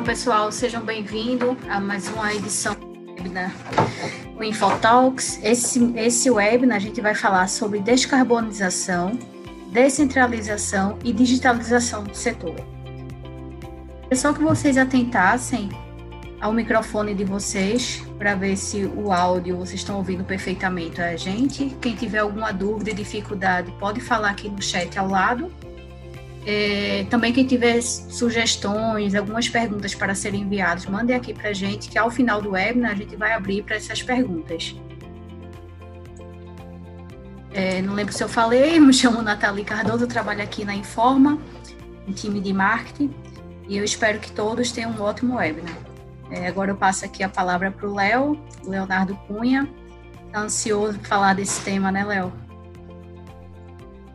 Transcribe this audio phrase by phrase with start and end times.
[0.00, 3.54] Então, pessoal, sejam bem-vindos a mais uma edição do webinar
[4.40, 5.38] Infotalks.
[5.42, 9.18] Esse, esse webinar a gente vai falar sobre descarbonização,
[9.70, 12.56] descentralização e digitalização do setor.
[14.08, 15.68] É só que vocês atentassem
[16.40, 21.76] ao microfone de vocês para ver se o áudio vocês estão ouvindo perfeitamente a gente.
[21.78, 25.52] Quem tiver alguma dúvida dificuldade pode falar aqui no chat ao lado
[26.46, 31.88] é, também quem tiver sugestões, algumas perguntas para serem enviadas, mandem aqui para a gente,
[31.88, 34.74] que ao final do webinar a gente vai abrir para essas perguntas.
[37.52, 41.38] É, não lembro se eu falei, me chamo Nathalie Cardoso, trabalho aqui na Informa,
[42.08, 43.14] um time de marketing,
[43.68, 45.76] e eu espero que todos tenham um ótimo webinar.
[46.30, 49.68] É, agora eu passo aqui a palavra para o Léo, Leonardo Cunha.
[50.26, 52.32] Está ansioso para falar desse tema, né, Léo?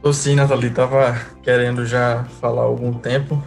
[0.05, 3.43] Tô sim, Nathalie, tava querendo já falar há algum tempo.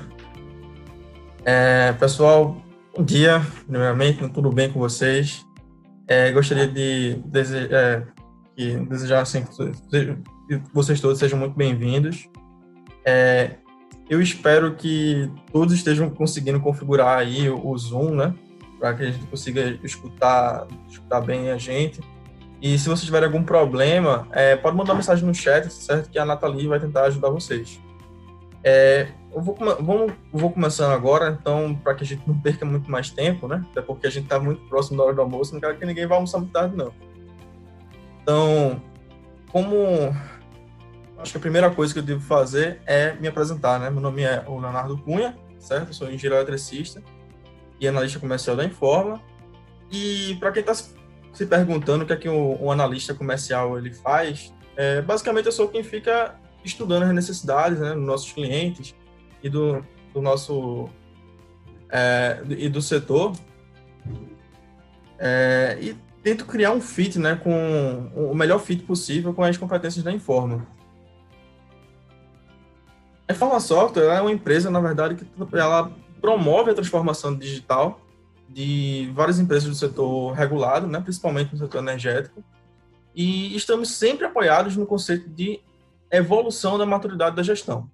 [1.44, 2.60] É, pessoal,
[2.96, 5.46] bom dia, primeiramente, tudo bem com vocês?
[6.08, 7.16] É, gostaria de
[7.70, 8.02] é,
[8.56, 12.28] que desejar assim, que vocês todos sejam muito bem-vindos.
[13.04, 13.52] É,
[14.10, 18.34] eu espero que todos estejam conseguindo configurar aí o, o Zoom, né?
[18.80, 22.00] Para que a gente consiga escutar, escutar bem a gente.
[22.60, 26.10] E se vocês tiverem algum problema, é, pode mandar mensagem no chat, certo?
[26.10, 27.80] Que a Nathalie vai tentar ajudar vocês.
[28.64, 32.90] É, eu vou, vamos, vou começando agora, então, para que a gente não perca muito
[32.90, 33.64] mais tempo, né?
[33.70, 36.06] Até porque a gente está muito próximo da hora do almoço, não quero que ninguém
[36.06, 36.92] vá almoçar muito tarde, não.
[38.22, 38.82] Então,
[39.52, 39.76] como.
[41.18, 43.90] Acho que a primeira coisa que eu devo fazer é me apresentar, né?
[43.90, 45.88] Meu nome é o Leonardo Cunha, certo?
[45.88, 47.02] Eu sou engenheiro eletricista
[47.80, 49.20] e analista comercial da Informa.
[49.90, 50.74] E para quem está
[51.38, 55.52] se perguntando o que é que um, um analista comercial ele faz, é, basicamente eu
[55.52, 58.92] sou quem fica estudando as necessidades né, dos nossos clientes
[59.40, 60.88] e do, do nosso
[61.90, 63.36] é, e do setor
[65.16, 70.02] é, e tento criar um fit, né, com o melhor fit possível com as competências
[70.02, 70.66] da Informa.
[73.28, 75.24] A Informa Software é uma empresa, na verdade, que
[75.56, 78.00] ela promove a transformação digital
[78.48, 82.42] de várias empresas do setor regulado, né, principalmente no setor energético,
[83.14, 85.60] e estamos sempre apoiados no conceito de
[86.10, 87.90] evolução da maturidade da gestão.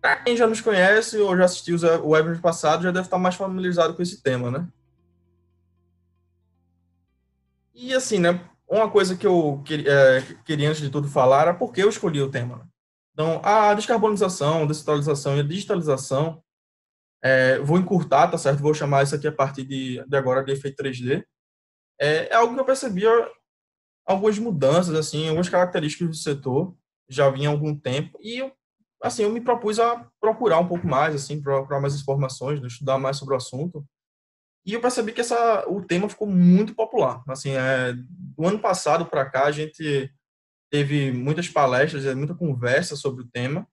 [0.00, 3.34] Para quem já nos conhece ou já assistiu o webinar passado, já deve estar mais
[3.34, 4.68] familiarizado com esse tema, né?
[7.74, 11.72] E assim, né, uma coisa que eu é, queria antes de tudo falar era por
[11.72, 12.56] que eu escolhi o tema.
[12.56, 12.64] Né?
[13.12, 16.42] Então, a descarbonização, descentralização e a digitalização
[17.22, 18.62] é, vou encurtar, tá certo?
[18.62, 21.24] Vou chamar isso aqui a partir de, de agora de efeito 3D.
[22.00, 23.04] É, é algo que eu percebi
[24.06, 26.74] algumas mudanças, assim, algumas características do setor,
[27.08, 28.52] já vinha há algum tempo, e eu,
[29.02, 32.98] assim, eu me propus a procurar um pouco mais, assim, procurar mais informações, né, estudar
[32.98, 33.84] mais sobre o assunto,
[34.64, 37.22] e eu percebi que essa, o tema ficou muito popular.
[37.26, 40.12] Assim, é, do ano passado para cá, a gente
[40.70, 43.66] teve muitas palestras, muita conversa sobre o tema,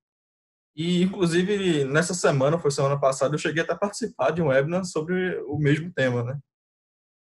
[0.76, 4.84] e, inclusive, nessa semana, foi semana passada, eu cheguei até a participar de um webinar
[4.84, 6.40] sobre o mesmo tema, né?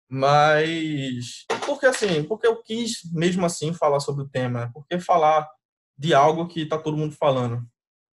[0.10, 5.50] Mas, porque assim, porque eu quis mesmo assim falar sobre o tema, porque falar
[5.98, 7.68] de algo que está todo mundo falando.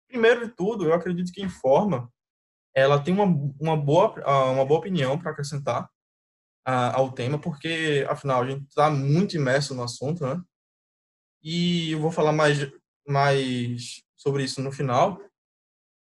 [0.08, 2.10] Primeiro de tudo, eu acredito que Informa,
[2.74, 3.24] ela tem uma,
[3.60, 4.14] uma, boa,
[4.50, 5.88] uma boa opinião para acrescentar
[6.64, 10.41] ao tema, porque, afinal, a gente está muito imerso no assunto, né?
[11.42, 12.58] E eu vou falar mais,
[13.06, 15.19] mais sobre isso no final.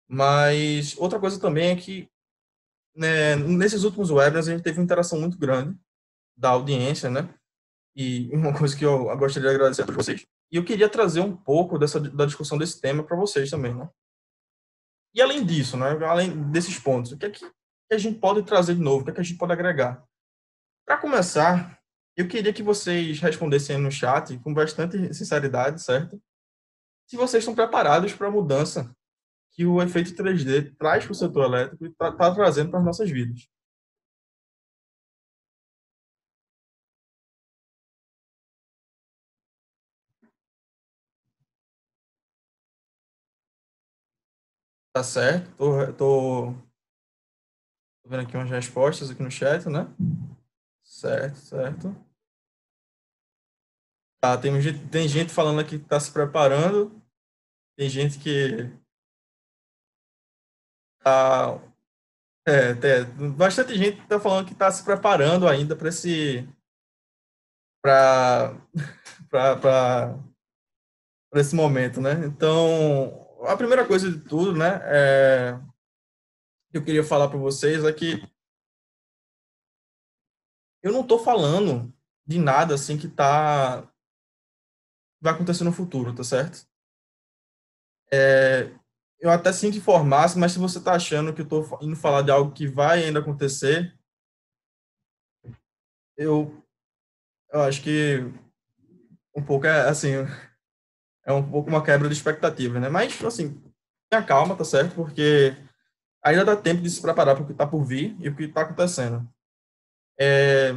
[0.06, 2.10] Mas outra coisa também é que
[2.94, 5.78] né, nesses últimos webinars a gente teve uma interação muito grande
[6.36, 7.32] da audiência, né?
[7.96, 10.26] E uma coisa que eu gostaria de agradecer a vocês.
[10.52, 13.88] E eu queria trazer um pouco dessa da discussão desse tema para vocês também, né?
[15.14, 17.44] E além disso, né, além desses pontos, o que é que
[17.90, 19.00] a gente pode trazer de novo?
[19.00, 20.04] O que é que a gente pode agregar?
[20.86, 21.80] Para começar,
[22.16, 26.20] eu queria que vocês respondessem no chat com bastante sinceridade, certo?
[27.10, 28.94] Se vocês estão preparados para a mudança
[29.50, 32.84] que o efeito 3D traz para o setor elétrico e está tá trazendo para as
[32.84, 33.48] nossas vidas.
[44.92, 46.54] Tá certo, tô, tô,
[48.06, 49.88] vendo aqui umas respostas aqui no chat, né?
[50.84, 51.96] Certo, certo.
[54.20, 54.52] Tá, tem,
[54.90, 56.99] tem gente falando aqui que está se preparando.
[57.80, 58.70] Tem gente que
[61.02, 61.58] tá,
[62.46, 66.46] é, tem, bastante gente está falando que está se preparando ainda para esse
[67.82, 68.54] para
[69.30, 70.20] para
[71.40, 72.22] esse momento, né?
[72.26, 75.58] Então, a primeira coisa de tudo, né, é
[76.70, 78.20] que eu queria falar para vocês é que
[80.82, 81.90] eu não estou falando
[82.26, 83.90] de nada assim que tá
[85.18, 86.69] vai acontecer no futuro, tá certo?
[88.12, 88.70] É,
[89.20, 92.30] eu até sinto informar, mas se você está achando que eu estou indo falar de
[92.30, 93.94] algo que vai ainda acontecer,
[96.16, 96.62] eu,
[97.52, 98.20] eu acho que
[99.34, 100.10] um pouco é assim,
[101.24, 102.88] é um pouco uma quebra de expectativa, né?
[102.88, 103.62] Mas, assim,
[104.10, 104.94] tenha calma, tá certo?
[104.94, 105.56] Porque
[106.22, 108.44] ainda dá tempo de se preparar para o que está por vir e o que
[108.44, 109.28] está acontecendo.
[110.18, 110.72] É,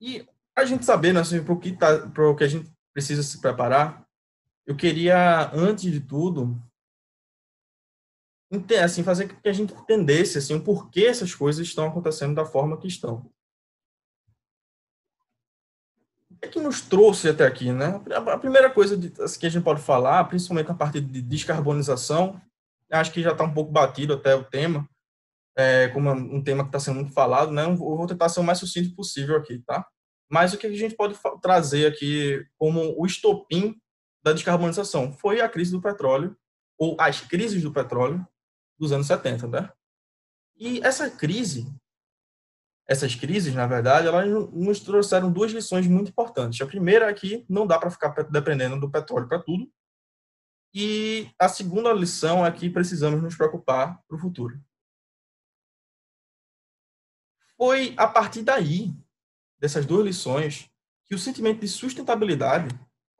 [0.00, 0.26] e
[0.56, 3.22] a gente saber, né, assim, para o que tá, para o que a gente precisa
[3.22, 4.01] se preparar,
[4.66, 6.60] eu queria antes de tudo
[8.82, 12.44] assim fazer com que a gente entendesse assim o porquê essas coisas estão acontecendo da
[12.44, 13.30] forma que estão.
[16.30, 18.00] O que, é que nos trouxe até aqui, né?
[18.14, 22.40] A primeira coisa assim, que a gente pode falar, principalmente a parte de descarbonização,
[22.90, 24.86] acho que já está um pouco batido até o tema,
[25.56, 27.64] é, como é um tema que está sendo muito falado, né?
[27.64, 29.86] Eu vou tentar ser o mais sucinto possível aqui, tá?
[30.28, 33.80] Mas o que a gente pode trazer aqui como o estopim
[34.22, 36.36] da descarbonização foi a crise do petróleo,
[36.78, 38.26] ou as crises do petróleo
[38.78, 39.70] dos anos 70, né?
[40.56, 41.72] E essa crise,
[42.86, 46.60] essas crises, na verdade, elas nos trouxeram duas lições muito importantes.
[46.60, 49.70] A primeira é que não dá para ficar dependendo do petróleo para tudo,
[50.74, 54.58] e a segunda lição é que precisamos nos preocupar para o futuro.
[57.56, 58.92] Foi a partir daí,
[59.58, 60.70] dessas duas lições,
[61.04, 62.68] que o sentimento de sustentabilidade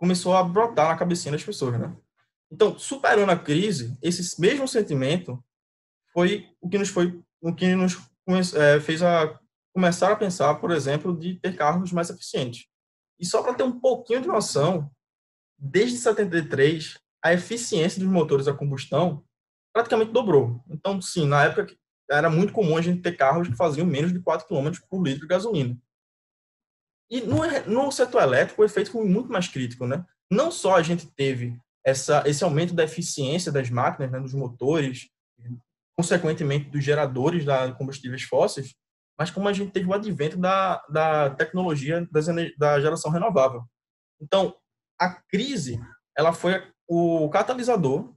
[0.03, 1.97] começou a brotar na cabecinha das pessoas, né?
[2.51, 5.41] Então, superando a crise, esse mesmo sentimento
[6.13, 7.95] foi o que nos foi o que nos
[8.53, 9.39] é, fez a
[9.73, 12.67] começar a pensar, por exemplo, de ter carros mais eficientes.
[13.21, 14.91] E só para ter um pouquinho de noção,
[15.57, 19.25] desde 73 a eficiência dos motores a combustão
[19.73, 20.65] praticamente dobrou.
[20.69, 21.77] Então, sim, na época
[22.11, 25.21] era muito comum a gente ter carros que faziam menos de 4 km por litro
[25.21, 25.79] de gasolina.
[27.13, 30.03] E no, no setor elétrico, o efeito foi muito mais crítico, né?
[30.31, 35.11] Não só a gente teve essa, esse aumento da eficiência das máquinas, né, dos motores,
[35.95, 38.75] consequentemente dos geradores da combustíveis fósseis,
[39.19, 42.27] mas como a gente teve o advento da, da tecnologia das,
[42.57, 43.63] da geração renovável.
[44.19, 44.57] Então,
[44.99, 45.79] a crise
[46.17, 48.11] ela foi o catalisador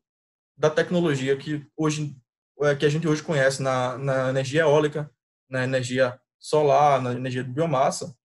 [0.57, 2.15] da tecnologia que hoje
[2.61, 5.11] é, que a gente hoje conhece na, na energia eólica,
[5.49, 8.15] na energia solar, na energia de biomassa,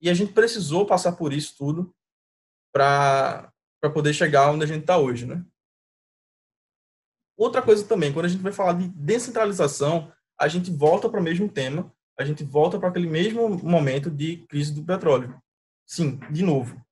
[0.00, 1.94] e a gente precisou passar por isso tudo
[2.72, 3.52] para
[3.94, 5.44] poder chegar onde a gente está hoje, né?
[7.36, 11.22] Outra coisa também, quando a gente vai falar de descentralização, a gente volta para o
[11.22, 15.40] mesmo tema, a gente volta para aquele mesmo momento de crise do petróleo.
[15.86, 16.82] Sim, de novo.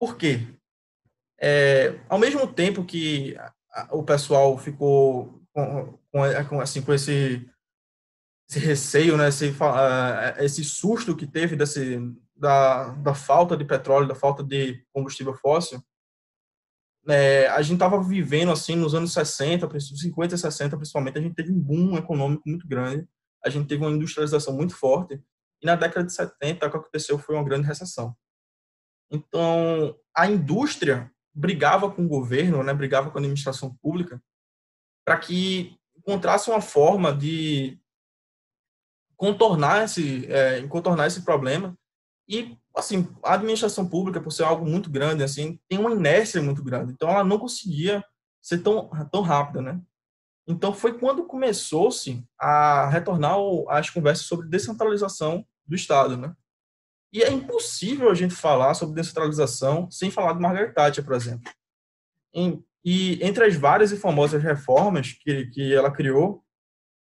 [0.00, 0.56] Por quê?
[1.38, 3.36] É, ao mesmo tempo que
[3.90, 7.48] o pessoal ficou com, com, assim, com esse,
[8.52, 9.54] esse receio, né, esse,
[10.38, 11.98] esse susto que teve desse,
[12.36, 15.82] da, da falta de petróleo, da falta de combustível fóssil,
[17.08, 21.34] é, a gente estava vivendo assim nos anos 60, 50 e 60 principalmente, a gente
[21.34, 23.08] teve um boom econômico muito grande,
[23.44, 25.20] a gente teve uma industrialização muito forte,
[25.60, 28.14] e na década de 70 o que aconteceu foi uma grande recessão.
[29.10, 34.22] Então, a indústria brigava com o governo, né, brigava com a administração pública,
[35.04, 37.81] para que encontrasse uma forma de
[39.22, 41.78] contornar esse, é, contornar esse problema.
[42.28, 46.60] E, assim, a administração pública, por ser algo muito grande, assim, tem uma inércia muito
[46.60, 46.92] grande.
[46.92, 48.04] Então, ela não conseguia
[48.40, 49.80] ser tão, tão rápida, né?
[50.44, 53.36] Então, foi quando começou-se a retornar
[53.68, 56.34] as conversas sobre descentralização do Estado, né?
[57.12, 61.48] E é impossível a gente falar sobre descentralização sem falar de Margaret Thatcher, por exemplo.
[62.34, 66.41] Em, e entre as várias e famosas reformas que, que ela criou,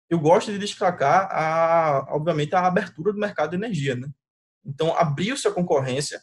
[0.10, 3.96] eu gosto de destacar, a, obviamente, a abertura do mercado de energia.
[3.96, 4.08] Né?
[4.66, 6.22] Então, abriu-se a concorrência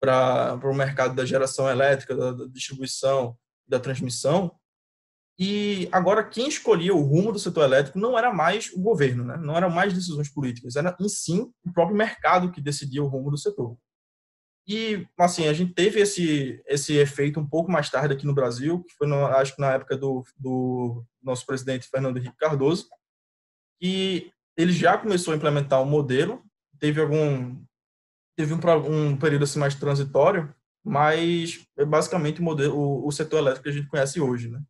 [0.00, 4.56] para o mercado da geração elétrica, da, da distribuição, da transmissão,
[5.38, 9.36] e agora quem escolhia o rumo do setor elétrico não era mais o governo, né?
[9.36, 13.30] não eram mais decisões políticas, era em sim o próprio mercado que decidia o rumo
[13.30, 13.76] do setor.
[14.66, 18.82] E assim a gente teve esse esse efeito um pouco mais tarde aqui no Brasil,
[18.82, 22.88] que foi no, acho que na época do, do nosso presidente Fernando Henrique Cardoso,
[23.80, 26.42] que ele já começou a implementar um modelo,
[26.78, 27.56] teve algum
[28.36, 28.58] teve um,
[28.88, 30.54] um período assim mais transitório,
[30.84, 34.60] mas é basicamente o modelo o, o setor elétrico que a gente conhece hoje, né?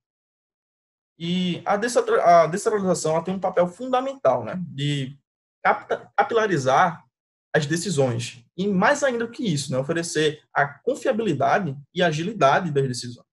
[1.18, 5.18] E a descentralização tem um papel fundamental, né, de
[6.16, 7.04] capilarizar
[7.52, 8.44] as decisões.
[8.56, 13.27] E mais ainda que isso, né, oferecer a confiabilidade e agilidade das decisões.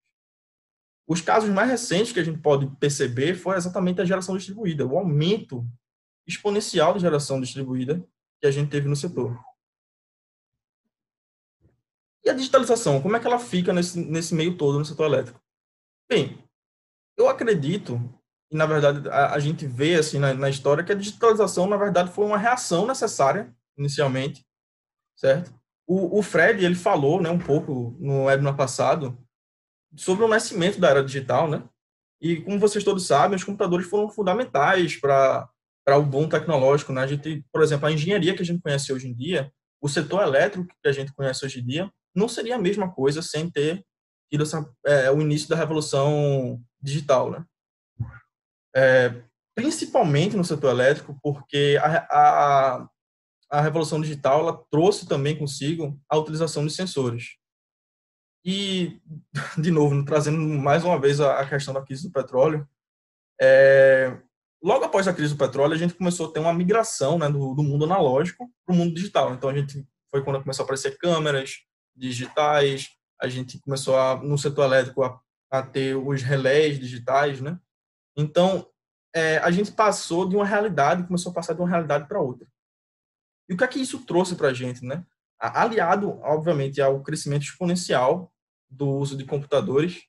[1.08, 4.98] Os casos mais recentes que a gente pode perceber foi exatamente a geração distribuída, o
[4.98, 5.66] aumento
[6.28, 8.04] exponencial de geração distribuída
[8.42, 9.40] que a gente teve no setor.
[12.24, 15.40] E a digitalização, como é que ela fica nesse, nesse meio todo no setor elétrico?
[16.10, 16.44] Bem,
[17.16, 18.00] eu acredito,
[18.52, 21.78] e na verdade a, a gente vê assim na, na, história, que a digitalização, na
[21.78, 24.44] verdade, foi uma reação necessária, inicialmente,
[25.16, 25.54] certo?
[25.88, 29.16] O, o Fred, ele falou né, um pouco no webinar passado
[29.96, 31.64] sobre o nascimento da era digital, né?
[32.22, 35.50] E como vocês todos sabem, os computadores foram fundamentais para
[35.98, 37.02] o boom tecnológico, né?
[37.02, 40.22] A gente, por exemplo, a engenharia que a gente conhece hoje em dia, o setor
[40.24, 43.86] elétrico que a gente conhece hoje em dia, não seria a mesma coisa sem ter
[44.32, 47.46] tido essa, é, o início da revolução digital, né?
[48.76, 49.22] É,
[49.54, 52.90] principalmente no setor elétrico, porque a, a,
[53.50, 57.38] a revolução digital ela trouxe também consigo a utilização de sensores.
[58.46, 59.02] E,
[59.58, 62.68] de novo, trazendo mais uma vez a, questão da crise do petróleo,
[63.42, 64.16] é,
[64.64, 67.56] logo após a crise do petróleo, a gente começou a ter uma migração né, do,
[67.56, 69.34] do mundo analógico para o mundo digital.
[69.34, 71.56] Então, a gente foi quando começou a aparecer câmeras
[71.96, 77.60] digitais, a gente começou a, no setor elétrico a, a ter os relés digitais, né?
[78.16, 78.68] Então,
[79.14, 82.48] é, a gente passou de uma realidade, começou a passar de uma realidade para outra.
[83.50, 85.04] E o que é que isso trouxe para a gente, né?
[85.40, 88.32] Aliado, obviamente, ao crescimento exponencial
[88.70, 90.04] do uso de computadores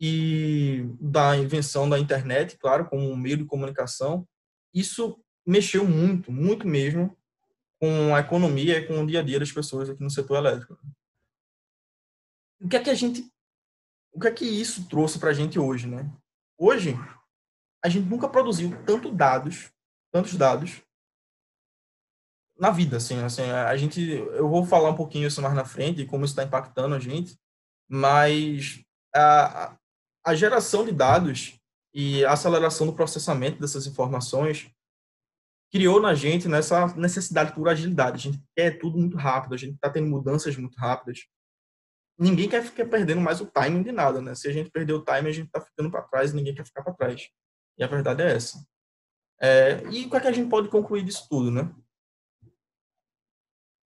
[0.00, 4.26] e da invenção da internet, claro, como um meio de comunicação,
[4.72, 7.16] isso mexeu muito, muito mesmo,
[7.78, 10.78] com a economia e com o dia a dia das pessoas aqui no setor elétrico
[12.60, 13.32] o que é que a gente,
[14.12, 16.10] o que é que isso trouxe para a gente hoje, né?
[16.58, 16.94] Hoje,
[17.82, 19.72] a gente nunca produziu tanto dados,
[20.12, 20.82] tantos dados
[22.58, 26.04] na vida, assim, assim, a gente, eu vou falar um pouquinho isso mais na frente,
[26.04, 27.40] como isso está impactando a gente,
[27.90, 28.82] mas
[29.14, 29.76] a,
[30.24, 31.58] a geração de dados
[31.92, 34.70] e a aceleração do processamento dessas informações
[35.72, 38.14] criou na gente nessa necessidade por agilidade.
[38.16, 41.26] A gente quer tudo muito rápido, a gente está tendo mudanças muito rápidas
[42.20, 44.34] ninguém quer ficar perdendo mais o timing de nada, né?
[44.34, 46.66] Se a gente perder o timing, a gente tá ficando para trás e ninguém quer
[46.66, 47.30] ficar para trás.
[47.78, 48.62] E a verdade é essa.
[49.40, 51.74] É, e o que, é que a gente pode concluir disso tudo, né?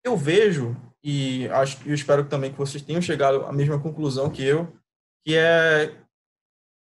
[0.04, 4.44] Eu vejo, e acho eu espero também que vocês tenham chegado à mesma conclusão que
[4.44, 4.74] eu,
[5.26, 5.96] que é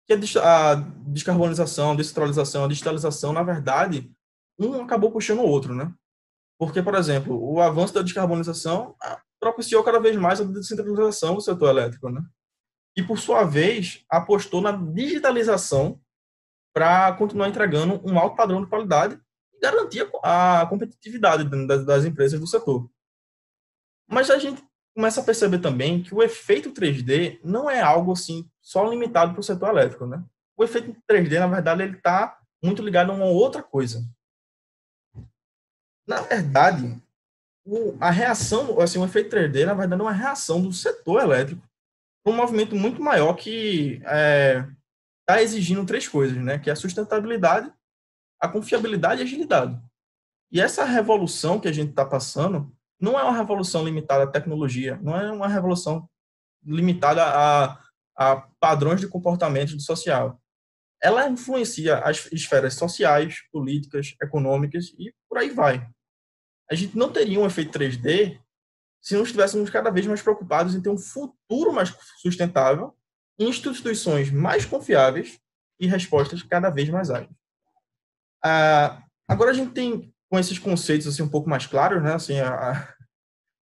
[0.08, 0.76] que a
[1.08, 4.12] descarbonização, a descentralização, a digitalização, na verdade,
[4.60, 5.92] um acabou puxando o outro, né?
[6.60, 8.96] Porque, por exemplo, o avanço da descarbonização
[9.40, 12.22] propiciou cada vez mais a descentralização do setor elétrico, né?
[12.96, 16.00] E, por sua vez, apostou na digitalização
[16.74, 19.20] para continuar entregando um alto padrão de qualidade
[19.54, 21.50] e garantir a competitividade
[21.84, 22.90] das empresas do setor.
[24.08, 24.64] Mas a gente
[24.96, 29.40] começa a perceber também que o efeito 3D não é algo assim só limitado para
[29.40, 30.24] o setor elétrico, né?
[30.58, 34.08] O efeito 3D, na verdade, ele está muito ligado a uma outra coisa.
[36.08, 37.02] Na verdade,
[37.66, 41.62] o, a reação, assim, o efeito 3D, na verdade, é uma reação do setor elétrico
[42.26, 46.58] um movimento muito maior que está é, exigindo três coisas, né?
[46.58, 47.72] Que é a sustentabilidade,
[48.40, 49.80] a confiabilidade e a agilidade.
[50.52, 55.00] E essa revolução que a gente está passando não é uma revolução limitada à tecnologia,
[55.02, 56.10] não é uma revolução
[56.64, 57.80] limitada a,
[58.16, 60.42] a padrões de comportamento social.
[61.02, 65.88] Ela influencia as esferas sociais, políticas, econômicas e por aí vai
[66.70, 68.40] a gente não teria um efeito 3D
[69.02, 72.96] se não estivéssemos cada vez mais preocupados em ter um futuro mais sustentável,
[73.38, 75.40] instituições mais confiáveis
[75.80, 77.36] e respostas cada vez mais ágeis.
[78.44, 82.14] Ah, agora a gente tem com esses conceitos assim um pouco mais claros, né?
[82.14, 82.94] Assim, a,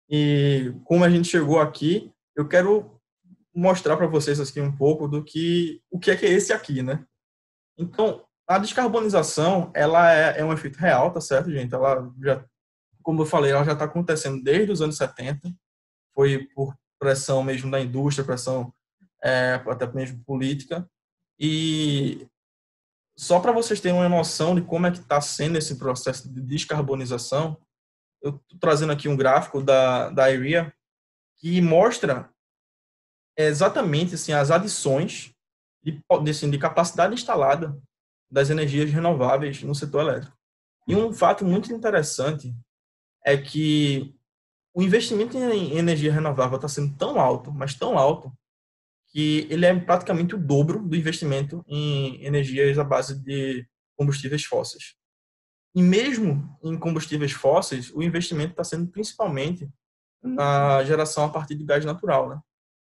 [0.09, 2.97] e como a gente chegou aqui, eu quero
[3.53, 6.81] mostrar para vocês aqui um pouco do que o que é que é esse aqui,
[6.81, 7.05] né?
[7.77, 11.73] Então, a descarbonização, ela é, é um efeito real, tá certo, gente?
[11.73, 12.45] Ela já
[13.03, 15.51] como eu falei, ela já está acontecendo desde os anos 70,
[16.13, 18.71] foi por pressão mesmo da indústria, pressão
[19.23, 20.87] é, até mesmo política,
[21.39, 22.27] e
[23.21, 26.41] só para vocês terem uma noção de como é que está sendo esse processo de
[26.41, 27.55] descarbonização,
[28.19, 30.73] eu estou trazendo aqui um gráfico da, da IREA
[31.37, 32.31] que mostra
[33.37, 35.35] exatamente assim, as adições
[35.83, 37.79] de, assim, de capacidade instalada
[38.29, 40.35] das energias renováveis no setor elétrico.
[40.87, 42.55] E um fato muito interessante
[43.23, 44.15] é que
[44.73, 48.35] o investimento em energia renovável está sendo tão alto, mas tão alto,
[49.11, 54.95] que ele é praticamente o dobro do investimento em energias à base de combustíveis fósseis.
[55.75, 59.69] E mesmo em combustíveis fósseis, o investimento está sendo principalmente
[60.23, 62.39] na geração a partir de gás natural, né?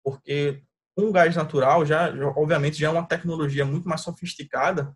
[0.04, 0.62] Porque
[0.96, 4.94] o gás natural, já, obviamente, já é uma tecnologia muito mais sofisticada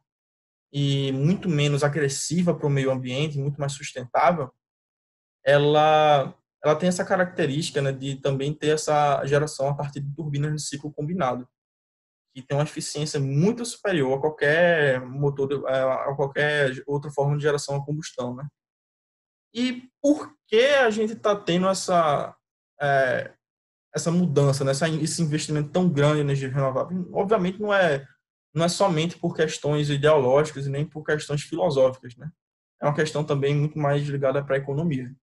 [0.73, 4.53] e muito menos agressiva para o meio ambiente, muito mais sustentável,
[5.45, 6.35] ela,
[6.65, 10.63] ela tem essa característica né, de também ter essa geração a partir de turbinas de
[10.63, 11.49] ciclo combinado,
[12.35, 17.77] que tem uma eficiência muito superior a qualquer motor, a qualquer outra forma de geração
[17.77, 18.35] a combustão.
[18.35, 18.47] Né?
[19.55, 22.35] E por que a gente está tendo essa,
[22.81, 23.33] é,
[23.95, 24.73] essa mudança, né?
[25.03, 27.09] esse investimento tão grande em energia renovável?
[27.13, 28.07] Obviamente não é
[28.57, 32.31] não é somente por questões ideológicas e nem por questões filosóficas, né?
[32.81, 35.15] É uma questão também muito mais ligada para a economia.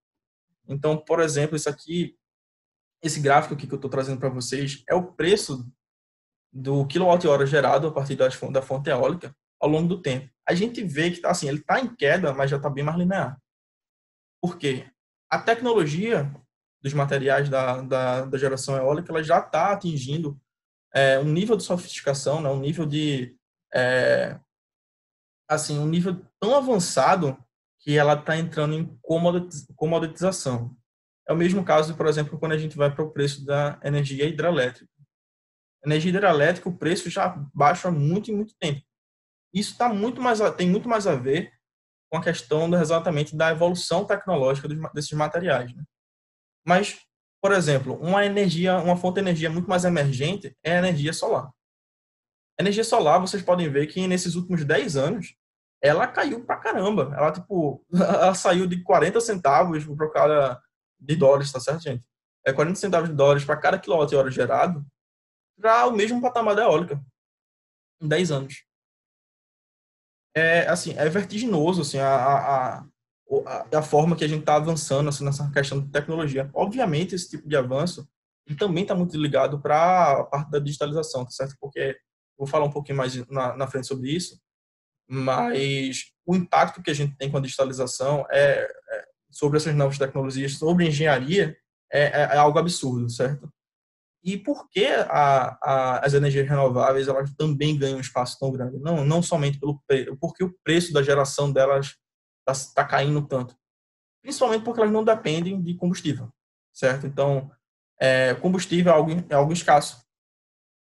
[0.68, 2.18] Então, por exemplo, isso aqui,
[3.02, 5.70] esse gráfico aqui que eu estou trazendo para vocês é o preço
[6.52, 10.30] do quilowatt-hora gerado a partir da fonte eólica ao longo do tempo.
[10.48, 12.98] A gente vê que tá assim, ele está em queda, mas já está bem mais
[12.98, 13.42] linear.
[14.42, 14.86] Por quê?
[15.30, 16.32] A tecnologia
[16.82, 20.40] dos materiais da, da, da geração eólica ela já está atingindo
[20.94, 23.36] é, um nível de sofisticação, né, um nível de
[23.74, 24.38] é,
[25.50, 27.38] assim um nível tão avançado
[27.84, 29.00] que ela está entrando em
[29.76, 30.76] comoditização.
[31.28, 34.26] É o mesmo caso, por exemplo, quando a gente vai para o preço da energia
[34.26, 34.92] hidrelétrica.
[35.86, 38.82] Energia hidrelétrica, o preço já baixa há muito e muito tempo.
[39.54, 41.52] Isso tá muito mais, tem muito mais a ver
[42.10, 45.74] com a questão do, exatamente da evolução tecnológica desses materiais.
[45.76, 45.84] Né?
[46.66, 46.98] Mas
[47.44, 51.52] por exemplo, uma energia, uma fonte de energia muito mais emergente é a energia solar.
[52.58, 55.36] Energia solar, vocês podem ver que nesses últimos 10 anos,
[55.84, 57.14] ela caiu pra caramba.
[57.16, 60.64] Ela, tipo, ela saiu de 40 centavos para cada
[61.00, 62.04] de dólares, tá certo, gente?
[62.46, 64.86] É 40 centavos de dólares para cada quilowatt-hora gerado
[65.60, 67.02] para o mesmo patamar da eólica
[68.02, 68.66] em 10 anos.
[70.36, 75.10] É, assim, é vertiginoso, assim, a, a, a, a forma que a gente está avançando
[75.10, 76.50] assim, nessa questão de tecnologia.
[76.54, 78.08] Obviamente, esse tipo de avanço
[78.58, 81.56] também está muito ligado para a parte da digitalização, tá certo?
[81.60, 81.98] Porque
[82.38, 84.40] vou falar um pouquinho mais na, na, frente sobre isso,
[85.08, 89.98] mas o impacto que a gente tem com a digitalização é, é sobre essas novas
[89.98, 91.56] tecnologias, sobre engenharia,
[91.92, 93.52] é, é, é algo absurdo, certo?
[94.24, 98.80] E por que a, a, as energias renováveis elas também ganham um espaço tão grande?
[98.80, 99.84] Não, não somente pelo
[100.20, 101.98] porque o preço da geração delas
[102.48, 103.56] está tá caindo tanto?
[104.22, 106.32] Principalmente porque elas não dependem de combustível,
[106.74, 107.06] certo?
[107.06, 107.52] Então,
[108.00, 110.02] é, combustível é algo, é algo escasso.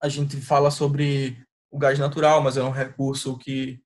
[0.02, 3.80] A gente fala sobre o gás natural, mas é um recurso que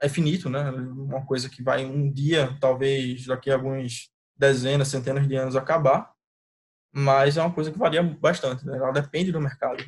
[0.00, 0.70] é finito, né?
[0.70, 6.12] Uma coisa que vai um dia, talvez daqui a alguns dezenas, centenas de anos acabar,
[6.92, 8.76] mas é uma coisa que varia bastante, né?
[8.76, 9.84] ela depende do mercado.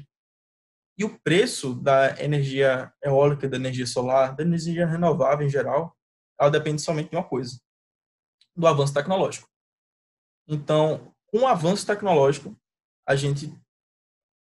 [0.97, 5.97] E o preço da energia eólica, da energia solar, da energia renovável em geral,
[6.39, 7.59] ela depende somente de uma coisa,
[8.55, 9.49] do avanço tecnológico.
[10.47, 12.55] Então, com o avanço tecnológico,
[13.09, 13.53] a gente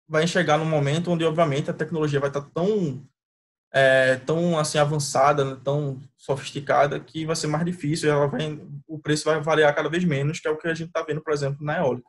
[0.09, 3.07] vai chegar num momento onde, obviamente, a tecnologia vai estar tão,
[3.73, 8.11] é, tão assim avançada, né, tão sofisticada, que vai ser mais difícil.
[8.11, 10.89] Ela vai, o preço vai variar cada vez menos, que é o que a gente
[10.89, 12.09] está vendo, por exemplo, na eólica.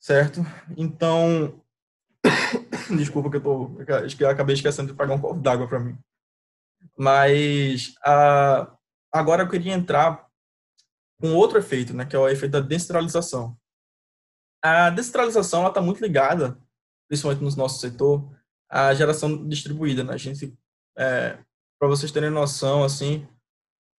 [0.00, 0.40] Certo?
[0.76, 1.62] Então,
[2.96, 3.70] desculpa que eu tô,
[4.18, 5.98] eu acabei esquecendo de pagar um copo d'água para mim.
[6.96, 8.76] Mas uh,
[9.12, 10.26] agora eu queria entrar
[11.20, 13.56] com outro efeito, né, que é o efeito da descentralização.
[14.62, 16.58] A descentralização está muito ligada,
[17.08, 18.30] principalmente no nosso setor,
[18.70, 20.04] à geração distribuída.
[20.04, 20.14] Né?
[20.14, 20.54] A gente,
[20.96, 21.38] é,
[21.78, 23.26] para vocês terem noção, assim,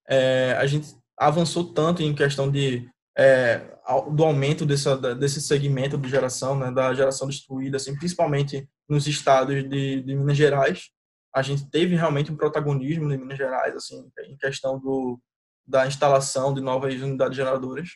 [0.07, 3.77] é, a gente avançou tanto em questão de é,
[4.11, 10.01] do aumento desse segmento de geração, né, da geração distribuída, assim, principalmente nos estados de,
[10.01, 10.89] de Minas Gerais,
[11.33, 15.19] a gente teve realmente um protagonismo em Minas Gerais, assim, em questão do,
[15.65, 17.89] da instalação de novas unidades geradoras.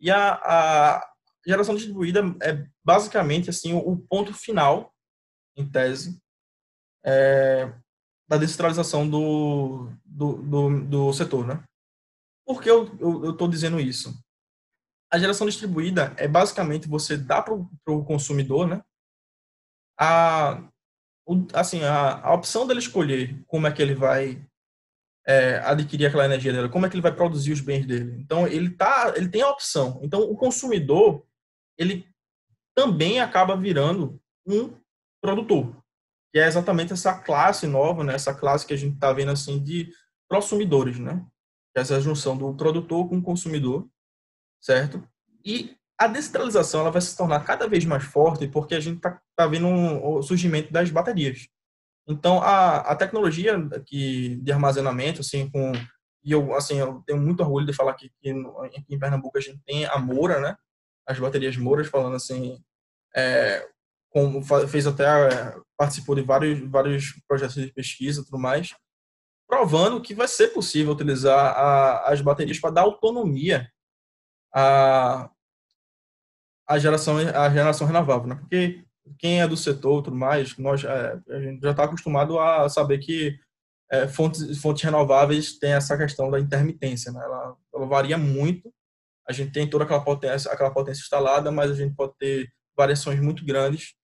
[0.00, 1.08] E a, a
[1.46, 4.92] geração distribuída é basicamente assim o ponto final,
[5.56, 6.20] em tese,
[7.04, 7.72] é,
[8.28, 11.62] da descentralização do, do, do, do, setor, né?
[12.46, 14.14] Por que eu estou dizendo isso?
[15.12, 18.82] A geração distribuída é basicamente você dar para o consumidor, né,
[19.98, 20.62] a,
[21.54, 24.44] assim, a, a opção dele escolher como é que ele vai
[25.26, 28.16] é, adquirir aquela energia dele, como é que ele vai produzir os bens dele.
[28.20, 30.00] Então ele tá, ele tem a opção.
[30.02, 31.26] Então o consumidor
[31.78, 32.08] ele
[32.74, 34.74] também acaba virando um
[35.20, 35.76] produtor,
[36.32, 38.14] que é exatamente essa classe nova, né?
[38.14, 39.92] Essa classe que a gente está vendo assim de
[40.28, 41.24] consumidores, né?
[41.74, 43.88] Essa junção do produtor com o consumidor,
[44.60, 45.06] certo?
[45.44, 49.20] E a descentralização ela vai se tornar cada vez mais forte porque a gente está
[49.34, 51.48] tá vendo o surgimento das baterias.
[52.08, 55.72] Então, a, a tecnologia que, de armazenamento, assim, com
[56.26, 58.30] e eu, assim, eu tenho muito orgulho de falar que, que
[58.64, 60.56] aqui em Pernambuco a gente tem a Moura, né?
[61.06, 62.60] As baterias Mouras, falando assim,
[63.14, 63.64] é,
[64.16, 65.04] como fez até
[65.76, 68.74] participou de vários vários projetos de pesquisa e tudo mais,
[69.46, 73.70] provando que vai ser possível utilizar a, as baterias para dar autonomia
[74.54, 75.30] à,
[76.78, 78.36] geração à geração renovável, né?
[78.36, 78.82] Porque
[79.18, 82.96] quem é do setor, tudo mais, nós é, a gente já está acostumado a saber
[83.00, 83.38] que
[83.92, 87.22] é, fontes fontes renováveis têm essa questão da intermitência, né?
[87.22, 88.72] Ela, ela varia muito.
[89.28, 93.20] A gente tem toda aquela potência aquela potência instalada, mas a gente pode ter variações
[93.20, 93.94] muito grandes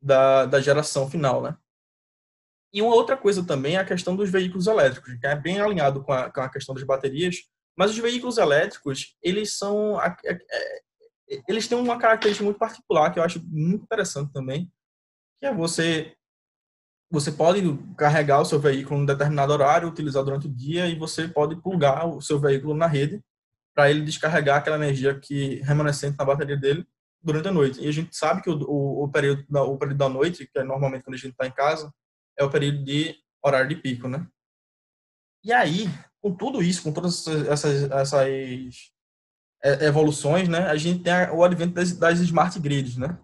[0.00, 1.56] da, da geração final, né?
[2.72, 6.02] E uma outra coisa também é a questão dos veículos elétricos, que é bem alinhado
[6.02, 7.36] com a, com a questão das baterias,
[7.76, 10.18] mas os veículos elétricos, eles são é,
[11.46, 14.70] eles têm uma característica muito particular que eu acho muito interessante também,
[15.40, 16.14] que é você
[17.10, 17.62] você pode
[17.96, 21.56] carregar o seu veículo em um determinado horário, utilizar durante o dia e você pode
[21.56, 23.22] plugar o seu veículo na rede
[23.74, 26.86] para ele descarregar aquela energia que remanescente na bateria dele
[27.22, 27.80] durante a noite.
[27.80, 30.58] E a gente sabe que o, o, o período, da, o período da noite, que
[30.58, 31.92] é normalmente quando a gente está em casa,
[32.36, 34.26] é o período de horário de pico, né?
[35.44, 35.88] E aí,
[36.20, 38.92] com tudo isso, com todas essas, essas
[39.80, 43.18] evoluções, né, a gente tem o advento das, das smart grids, né?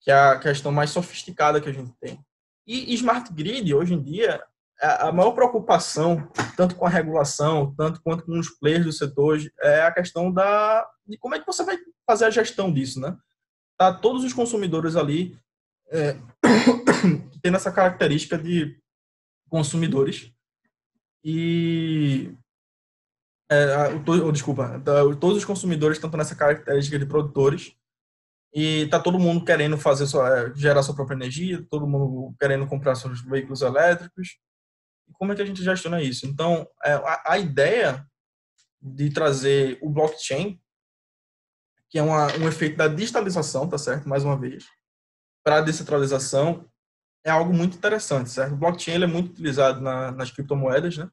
[0.00, 2.18] Que é a questão mais sofisticada que a gente tem.
[2.66, 4.42] E smart grid, hoje em dia,
[4.80, 9.38] é a maior preocupação, tanto com a regulação, tanto quanto com os players do setor,
[9.60, 11.76] é a questão da de como é que você vai
[12.06, 13.16] fazer a gestão disso, né?
[13.80, 15.38] Tá todos os consumidores ali
[15.90, 16.12] é,
[17.42, 18.78] tendo essa característica de
[19.48, 20.30] consumidores
[21.24, 22.30] e
[23.50, 27.74] é, o, desculpa, tá, todos os consumidores estão nessa característica de produtores
[28.54, 32.66] e tá todo mundo querendo fazer sua, é, gerar sua própria energia, todo mundo querendo
[32.66, 34.38] comprar seus veículos elétricos.
[35.14, 36.26] Como é que a gente gestiona isso?
[36.26, 38.06] Então, é, a, a ideia
[38.80, 40.60] de trazer o blockchain
[41.90, 44.08] que é uma, um efeito da digitalização, tá certo?
[44.08, 44.64] Mais uma vez,
[45.44, 46.64] para a descentralização,
[47.24, 48.54] é algo muito interessante, certo?
[48.54, 51.10] O blockchain é muito utilizado na, nas criptomoedas, né?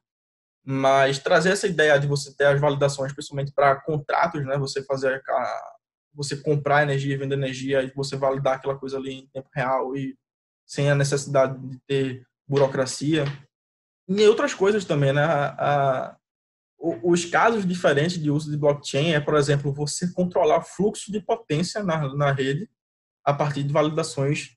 [0.64, 4.56] Mas trazer essa ideia de você ter as validações, principalmente para contratos, né?
[4.56, 5.72] Você fazer a,
[6.14, 10.16] você comprar energia, vender energia e você validar aquela coisa ali em tempo real e
[10.66, 13.24] sem a necessidade de ter burocracia.
[14.06, 15.24] E outras coisas também, né?
[15.24, 16.17] A,
[16.78, 21.82] os casos diferentes de uso de blockchain é, por exemplo, você controlar fluxo de potência
[21.82, 22.70] na, na rede
[23.24, 24.56] a partir de validações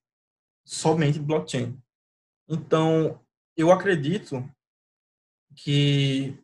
[0.63, 1.77] somente de blockchain.
[2.47, 3.19] Então,
[3.57, 4.47] eu acredito
[5.55, 6.37] que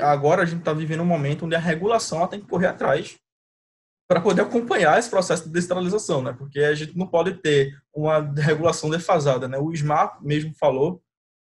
[0.00, 3.18] agora a gente está vivendo um momento onde a regulação tem que correr atrás
[4.08, 6.32] para poder acompanhar esse processo de descentralização, né?
[6.32, 9.58] Porque a gente não pode ter uma regulação defasada, né?
[9.58, 11.02] O Smart mesmo falou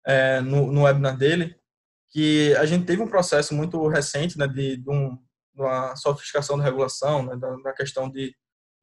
[0.07, 1.55] é, no, no webinar dele
[2.11, 5.17] que a gente teve um processo muito recente né, de, de, um,
[5.55, 8.35] de uma sofisticação da regulação, né, da, da, questão de,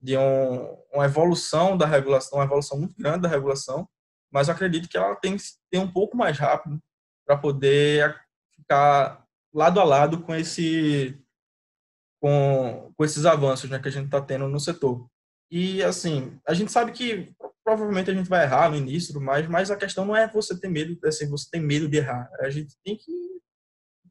[0.01, 3.88] de um, uma evolução da regulação, uma evolução muito grande da regulação,
[4.31, 6.79] mas eu acredito que ela tem que ter um pouco mais rápido
[7.25, 8.19] para poder
[8.55, 11.19] ficar lado a lado com esse
[12.19, 15.07] com, com esses avanços né, que a gente está tendo no setor.
[15.51, 17.33] E assim, a gente sabe que
[17.63, 20.67] provavelmente a gente vai errar no início, mas, mas a questão não é você ter
[20.67, 22.30] medo, assim, você tem medo de errar.
[22.39, 23.12] A gente tem que.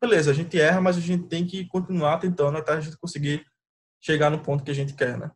[0.00, 3.46] Beleza, a gente erra, mas a gente tem que continuar tentando até a gente conseguir
[4.00, 5.30] chegar no ponto que a gente quer, né?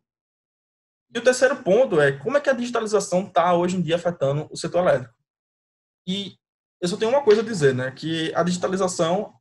[1.13, 4.47] E o terceiro ponto é como é que a digitalização está hoje em dia afetando
[4.51, 5.15] o setor elétrico.
[6.05, 6.35] E
[6.81, 7.91] eu só tenho uma coisa a dizer, né?
[7.91, 9.33] Que a digitalização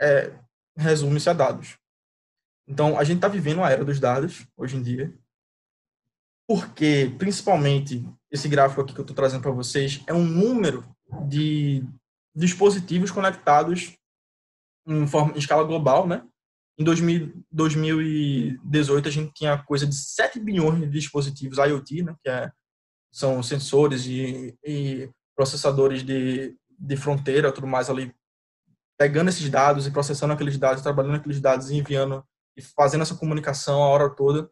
[0.00, 0.32] é,
[0.76, 1.76] resume-se a dados.
[2.66, 5.12] Então, a gente está vivendo a era dos dados hoje em dia,
[6.48, 10.84] porque, principalmente, esse gráfico aqui que eu estou trazendo para vocês é um número
[11.28, 11.84] de
[12.34, 13.96] dispositivos conectados
[14.86, 16.24] em, forma, em escala global, né?
[16.78, 22.14] Em 2000, 2018, a gente tinha coisa de 7 bilhões de dispositivos IoT, né?
[22.22, 22.50] Que é,
[23.12, 28.14] são sensores e, e processadores de, de fronteira, tudo mais ali,
[28.96, 32.24] pegando esses dados e processando aqueles dados, trabalhando aqueles dados e enviando
[32.56, 34.50] e fazendo essa comunicação a hora toda.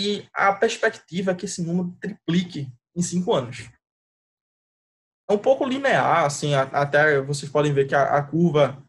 [0.00, 3.70] E a perspectiva é que esse número triplique em cinco anos.
[5.28, 8.82] É um pouco linear, assim, até vocês podem ver que a, a curva,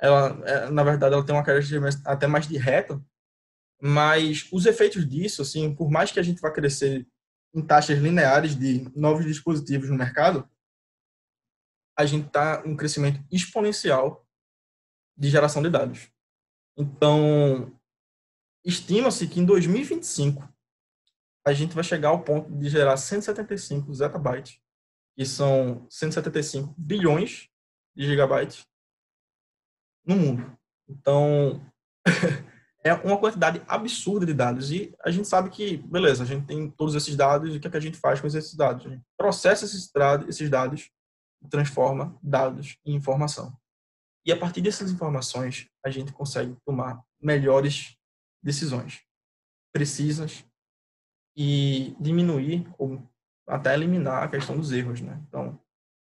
[0.00, 3.00] ela, é, na verdade, ela tem uma característica até mais de reta,
[3.80, 7.06] mas os efeitos disso, assim, por mais que a gente vá crescer
[7.54, 10.50] em taxas lineares de novos dispositivos no mercado,
[11.96, 14.26] a gente está um crescimento exponencial
[15.16, 16.10] de geração de dados.
[16.76, 17.72] Então,
[18.64, 20.55] estima-se que em 2025
[21.46, 24.58] a gente vai chegar ao ponto de gerar 175 zettabytes,
[25.16, 27.48] que são 175 bilhões
[27.94, 28.66] de gigabytes
[30.04, 30.58] no mundo.
[30.88, 31.64] Então,
[32.82, 34.72] é uma quantidade absurda de dados.
[34.72, 37.68] E a gente sabe que, beleza, a gente tem todos esses dados, e o que,
[37.68, 38.84] é que a gente faz com esses dados?
[38.84, 40.90] A gente processa esses, dados
[41.40, 43.56] e transforma dados em informação.
[44.24, 47.96] E a partir dessas informações, a gente consegue tomar melhores
[48.42, 49.04] decisões,
[49.72, 50.44] precisas,
[51.36, 53.02] e diminuir ou
[53.46, 55.20] até eliminar a questão dos erros, né?
[55.28, 55.58] Então,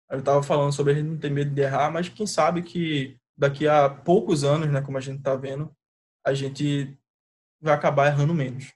[0.10, 3.19] eu estava falando sobre a gente não ter medo de errar, mas quem sabe que
[3.38, 5.76] daqui a poucos anos, né, como a gente está vendo,
[6.26, 6.98] a gente
[7.62, 8.74] vai acabar errando menos.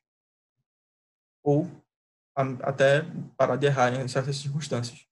[1.43, 1.69] Ou
[2.61, 3.05] até
[3.37, 5.05] parar de errar em certas circunstâncias.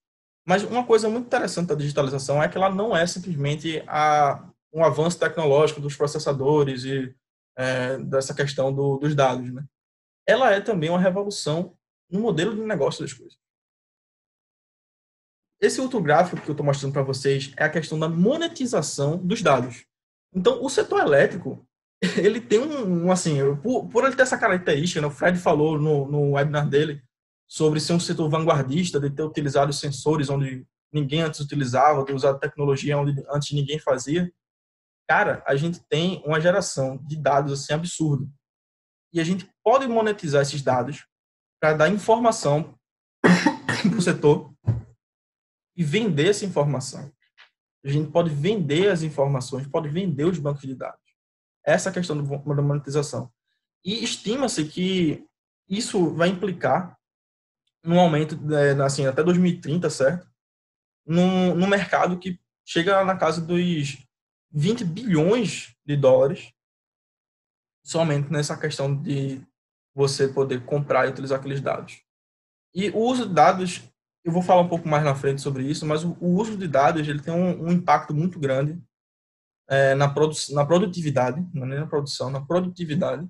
[0.46, 4.84] Mas uma coisa muito interessante da digitalização é que ela não é simplesmente a, um
[4.84, 7.14] avanço tecnológico dos processadores e
[7.58, 9.52] é, dessa questão do, dos dados.
[9.52, 9.66] Né?
[10.28, 11.78] Ela é também uma revolução
[12.10, 13.38] no modelo de negócio das coisas.
[15.60, 19.42] Esse outro gráfico que eu estou mostrando para vocês é a questão da monetização dos
[19.42, 19.86] dados.
[20.34, 21.66] Então, o setor elétrico,
[22.18, 26.08] ele tem um, assim, por, por, ele ter essa característica, né, o Fred falou no,
[26.08, 27.02] no webinar dele
[27.48, 32.36] sobre ser um setor vanguardista, de ter utilizado sensores onde ninguém antes utilizava, de usar
[32.36, 34.32] tecnologia onde antes ninguém fazia.
[35.10, 38.30] Cara, a gente tem uma geração de dados assim absurdo.
[39.14, 41.06] E a gente pode monetizar esses dados
[41.60, 42.78] para dar informação
[43.22, 44.54] para o setor
[45.76, 47.12] e vender essa informação.
[47.84, 51.00] A gente pode vender as informações, pode vender os bancos de dados.
[51.66, 53.32] Essa é a questão da monetização.
[53.84, 55.26] E estima-se que
[55.70, 56.98] isso vai implicar
[57.84, 60.28] num aumento, é, assim, até 2030, certo?
[61.06, 64.06] No, no mercado que chega na casa dos
[64.52, 66.52] 20 bilhões de dólares
[67.88, 69.42] somente nessa questão de
[69.96, 72.02] você poder comprar e utilizar aqueles dados.
[72.76, 73.82] E o uso de dados
[74.26, 77.08] eu vou falar um pouco mais na frente sobre isso, mas o, uso de dados
[77.08, 78.78] ele tem um, um impacto muito grande
[79.70, 83.26] é, na, produ na produtividade, não é na produção, na produtividade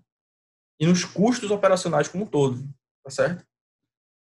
[0.79, 2.67] e nos custos operacionais como um todo,
[3.03, 3.45] tá certo?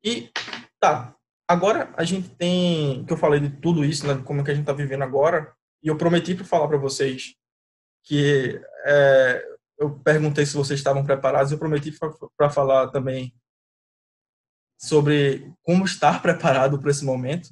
[0.05, 0.33] E
[0.81, 1.15] tá,
[1.49, 4.55] agora a gente tem, que eu falei de tudo isso, né, como é que a
[4.55, 7.37] gente está vivendo agora, e eu prometi para falar para vocês
[8.03, 11.93] que é, eu perguntei se vocês estavam preparados, eu prometi
[12.37, 13.35] para falar também
[14.79, 17.51] sobre como estar preparado para esse momento.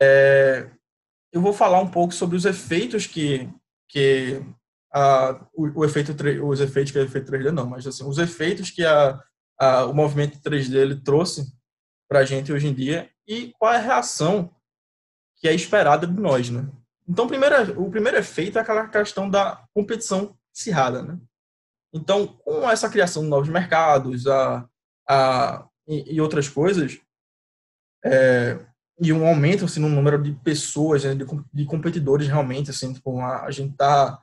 [0.00, 0.70] É,
[1.32, 3.48] eu vou falar um pouco sobre os efeitos que,
[3.88, 4.42] que
[4.92, 8.70] a, o, o, efeito os efeitos que é efeito 3D não, mas assim, os efeitos
[8.70, 9.22] que a,
[9.58, 11.46] a, o movimento 3D ele trouxe
[12.08, 14.54] para a gente hoje em dia e qual é a reação
[15.36, 16.68] que é esperada de nós, né?
[17.08, 21.18] Então, primeiro, o primeiro efeito é aquela questão da competição acirrada, né?
[21.92, 24.66] Então, com essa criação de novos mercados, a,
[25.08, 26.98] a, e, e outras coisas,
[28.04, 28.58] é,
[29.00, 33.18] e um aumento assim, no número de pessoas, né, de, de, competidores realmente, assim, tipo,
[33.20, 34.22] a, a gente está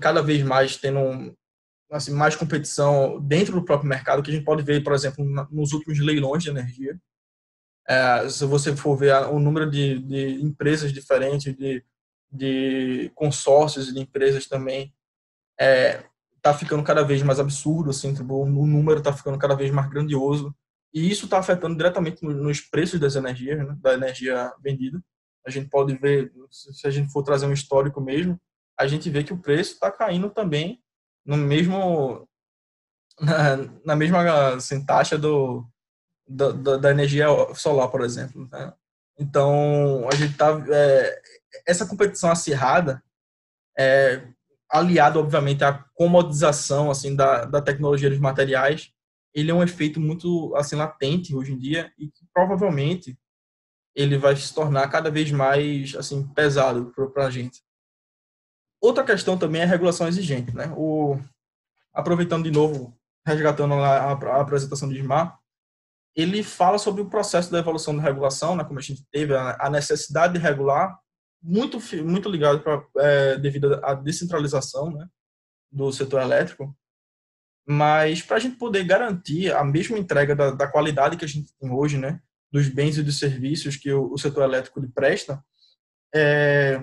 [0.00, 1.36] cada vez mais tendo
[1.90, 5.72] assim, mais competição dentro do próprio mercado, que a gente pode ver, por exemplo, nos
[5.72, 6.98] últimos leilões de energia.
[7.88, 11.84] É, se você for ver o número de, de empresas diferentes, de,
[12.32, 14.92] de consórcios de empresas também,
[15.60, 16.04] é,
[16.42, 19.88] tá ficando cada vez mais absurdo, assim, tipo, o número está ficando cada vez mais
[19.88, 20.54] grandioso.
[20.94, 25.02] E isso está afetando diretamente nos preços das energias, né, da energia vendida.
[25.46, 28.40] A gente pode ver, se a gente for trazer um histórico mesmo,
[28.78, 30.80] a gente vê que o preço está caindo também
[31.24, 32.28] no mesmo
[33.20, 35.66] na, na mesma assim, taxa do,
[36.28, 38.48] da, da, energia solar, por exemplo.
[38.50, 38.72] Né?
[39.18, 41.22] Então, a gente está é,
[41.66, 43.02] essa competição acirrada
[43.78, 44.26] é,
[44.68, 48.92] aliado, obviamente, à comodização assim da, da tecnologia dos materiais,
[49.34, 53.18] ele é um efeito muito assim latente hoje em dia e que provavelmente
[53.94, 57.62] ele vai se tornar cada vez mais assim pesado para a gente.
[58.80, 60.72] Outra questão também é a regulação exigente, né?
[60.76, 61.18] O
[61.92, 62.94] aproveitando de novo,
[63.26, 65.38] resgatando a, a apresentação de Ismar,
[66.14, 68.64] ele fala sobre o processo da evolução da regulação, né?
[68.64, 70.98] Como a gente teve a, a necessidade de regular,
[71.46, 75.06] muito muito ligado para é, devido à descentralização, né?
[75.70, 76.76] Do setor elétrico
[77.66, 81.52] mas para a gente poder garantir a mesma entrega da, da, qualidade que a gente
[81.58, 82.20] tem hoje, né,
[82.52, 85.44] dos bens e dos serviços que o, o setor elétrico lhe presta,
[86.14, 86.80] é,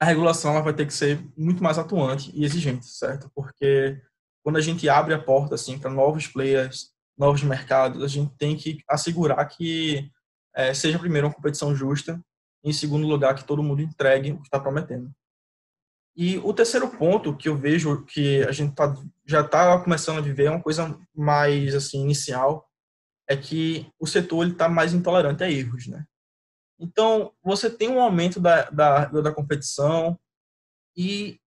[0.00, 3.30] a regulação ela vai ter que ser muito mais atuante e exigente, certo?
[3.32, 4.00] Porque
[4.42, 8.56] quando a gente abre a porta assim para novos players, novos mercados, a gente tem
[8.56, 10.10] que assegurar que
[10.54, 12.20] é, seja primeiro uma competição justa,
[12.66, 15.14] em segundo lugar que todo mundo entregue o que está prometendo.
[16.16, 18.92] E o terceiro ponto que eu vejo que a gente tá,
[19.24, 22.68] já está começando a viver é uma coisa mais assim inicial,
[23.28, 26.04] é que o setor está mais intolerante a erros, né?
[26.78, 30.18] Então, você tem um aumento da, da, da competição
[30.96, 31.38] e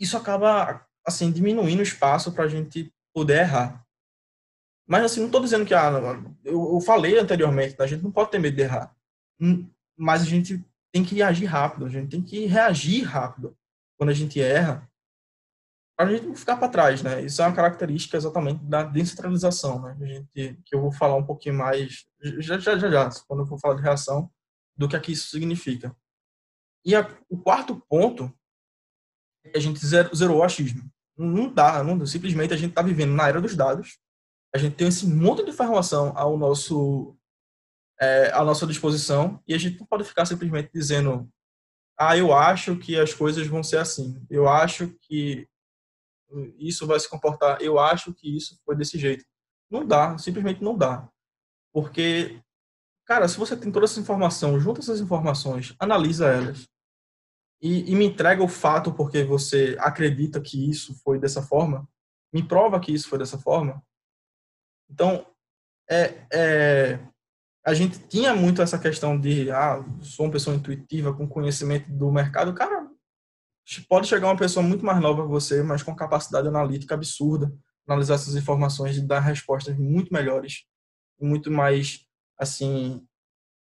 [0.00, 3.86] isso acaba assim, diminuindo o espaço para a gente poder errar.
[4.86, 5.92] Mas, assim, não estou dizendo que, ah,
[6.44, 8.94] eu, eu falei anteriormente, a gente não pode ter medo de errar.
[10.00, 13.56] Mas a gente tem que agir rápido, a gente tem que reagir rápido
[13.98, 14.90] quando a gente erra,
[15.94, 17.22] para a gente não ficar para trás, né?
[17.22, 19.96] Isso é uma característica exatamente da descentralização, né?
[20.00, 22.06] A gente, que eu vou falar um pouquinho mais,
[22.38, 24.30] já, já, já, já, quando eu for falar de reação,
[24.74, 25.94] do que aqui isso significa.
[26.82, 28.32] E a, o quarto ponto
[29.44, 30.90] é a gente zero, zerou o achismo.
[31.14, 33.98] Não dá, não, simplesmente a gente está vivendo na era dos dados,
[34.54, 37.14] a gente tem esse monte de informação ao nosso
[38.00, 41.28] é, à nossa disposição e a gente não pode ficar simplesmente dizendo
[41.98, 45.46] ah, eu acho que as coisas vão ser assim, eu acho que
[46.58, 49.24] isso vai se comportar, eu acho que isso foi desse jeito.
[49.70, 51.08] Não dá, simplesmente não dá.
[51.72, 52.40] Porque,
[53.04, 56.68] cara, se você tem toda essa informação, junta essas informações, analisa elas
[57.60, 61.88] e, e me entrega o fato porque você acredita que isso foi dessa forma,
[62.32, 63.82] me prova que isso foi dessa forma.
[64.88, 65.26] Então,
[65.88, 67.09] é, é,
[67.70, 72.10] a gente tinha muito essa questão de, ah, sou uma pessoa intuitiva, com conhecimento do
[72.10, 72.52] mercado.
[72.52, 72.90] Cara,
[73.88, 77.52] pode chegar uma pessoa muito mais nova que você, mas com capacidade analítica absurda,
[77.86, 80.64] analisar essas informações e dar respostas muito melhores,
[81.20, 82.00] muito mais,
[82.36, 83.06] assim,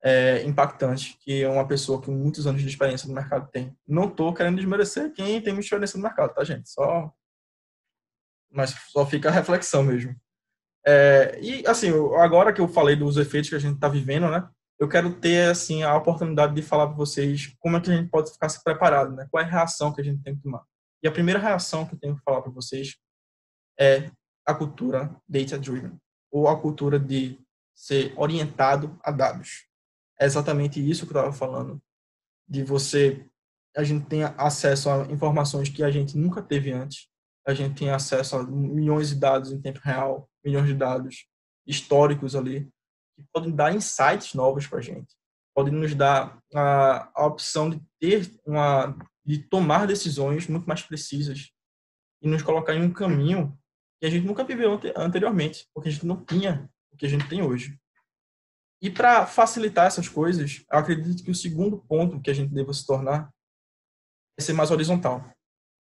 [0.03, 3.77] é, impactantes que uma pessoa com muitos anos de experiência no mercado tem.
[3.87, 6.67] Não estou querendo desmerecer quem tem muita experiência no mercado, tá, gente?
[6.67, 7.13] Só.
[8.51, 10.15] Mas só fica a reflexão mesmo.
[10.85, 14.47] É, e, assim, agora que eu falei dos efeitos que a gente está vivendo, né?
[14.79, 18.09] Eu quero ter, assim, a oportunidade de falar para vocês como é que a gente
[18.09, 19.27] pode ficar se preparado, né?
[19.29, 20.63] Qual é a reação que a gente tem que tomar.
[21.03, 22.95] E a primeira reação que eu tenho que falar para vocês
[23.79, 24.09] é
[24.45, 25.97] a cultura data-driven,
[26.31, 27.39] ou a cultura de
[27.75, 29.67] ser orientado a dados.
[30.19, 31.81] É exatamente isso que eu estava falando,
[32.47, 33.25] de você,
[33.75, 37.07] a gente tem acesso a informações que a gente nunca teve antes,
[37.45, 41.25] a gente tem acesso a milhões de dados em tempo real, milhões de dados
[41.65, 42.69] históricos ali,
[43.15, 45.15] que podem dar insights novos para a gente,
[45.55, 51.51] podem nos dar a, a opção de ter uma, de tomar decisões muito mais precisas
[52.21, 53.57] e nos colocar em um caminho
[53.99, 57.27] que a gente nunca viveu anteriormente, porque a gente não tinha o que a gente
[57.27, 57.77] tem hoje.
[58.81, 62.73] E para facilitar essas coisas, eu acredito que o segundo ponto que a gente deva
[62.73, 63.31] se tornar
[64.37, 65.31] é ser mais horizontal.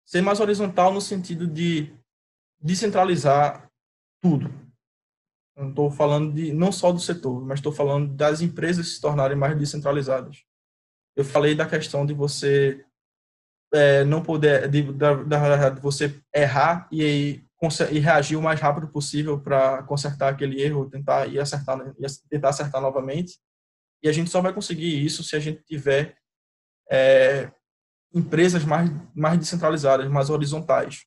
[0.07, 1.92] Ser mais horizontal no sentido de
[2.61, 3.69] descentralizar
[4.23, 4.49] tudo.
[5.57, 9.37] Não estou falando de não só do setor, mas estou falando das empresas se tornarem
[9.37, 10.45] mais descentralizadas.
[11.16, 12.85] Eu falei da questão de você
[13.73, 17.42] é, não poder, de, de, você errar e,
[17.90, 21.79] e reagir o mais rápido possível para consertar aquele erro, tentar e acertar,
[22.29, 23.38] tentar acertar novamente.
[24.03, 26.16] E a gente só vai conseguir isso se a gente tiver
[26.90, 27.51] é,
[28.12, 31.05] empresas mais, mais descentralizadas, mais horizontais.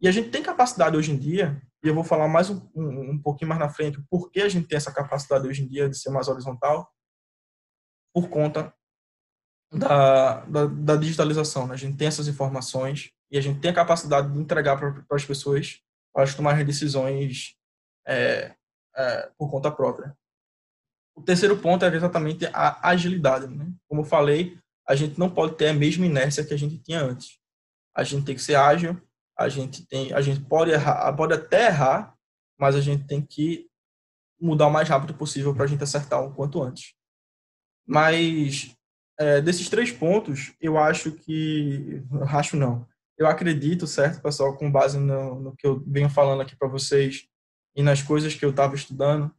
[0.00, 3.10] E a gente tem capacidade hoje em dia e eu vou falar mais um, um,
[3.12, 5.88] um pouquinho mais na frente por que a gente tem essa capacidade hoje em dia
[5.88, 6.92] de ser mais horizontal,
[8.12, 8.74] por conta
[9.72, 11.66] da, da, da digitalização.
[11.66, 11.74] Né?
[11.74, 15.24] A gente tem essas informações e a gente tem a capacidade de entregar para as
[15.24, 15.80] pessoas
[16.12, 17.54] para elas tomarem decisões
[18.06, 18.54] é,
[18.96, 20.16] é, por conta própria.
[21.14, 23.46] O terceiro ponto é exatamente a agilidade.
[23.46, 23.70] Né?
[23.88, 24.58] Como eu falei,
[24.88, 27.38] a gente não pode ter a mesma inércia que a gente tinha antes.
[27.94, 29.00] A gente tem que ser ágil,
[29.38, 32.14] a gente tem, a gente pode errar, pode até errar,
[32.58, 33.68] mas a gente tem que
[34.40, 36.94] mudar o mais rápido possível para a gente acertar o quanto antes.
[37.86, 38.74] Mas
[39.18, 42.86] é, desses três pontos, eu acho que, acho não,
[43.18, 47.26] eu acredito, certo, pessoal, com base no, no que eu venho falando aqui para vocês
[47.76, 49.34] e nas coisas que eu estava estudando,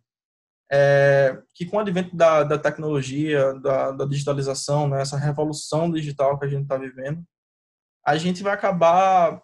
[0.71, 6.37] é, que com o advento da, da tecnologia, da, da digitalização, né, essa revolução digital
[6.37, 7.23] que a gente está vivendo,
[8.05, 9.41] a gente vai acabar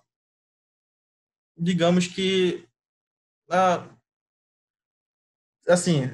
[1.58, 2.68] digamos que
[5.68, 6.14] assim,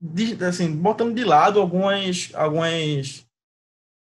[0.00, 3.26] de, assim, botando de lado algumas algumas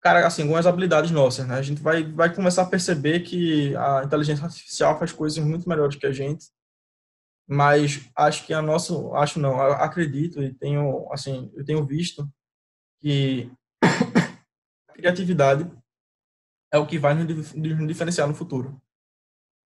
[0.01, 1.55] cara, assim, algumas habilidades nossas, né?
[1.55, 5.95] A gente vai vai começar a perceber que a inteligência artificial faz coisas muito melhores
[5.95, 6.47] que a gente.
[7.47, 12.27] Mas acho que a nossa, acho não, acredito e tenho, assim, eu tenho visto
[13.01, 13.51] que
[14.89, 15.69] a criatividade
[16.71, 17.27] é o que vai nos
[17.87, 18.81] diferenciar no futuro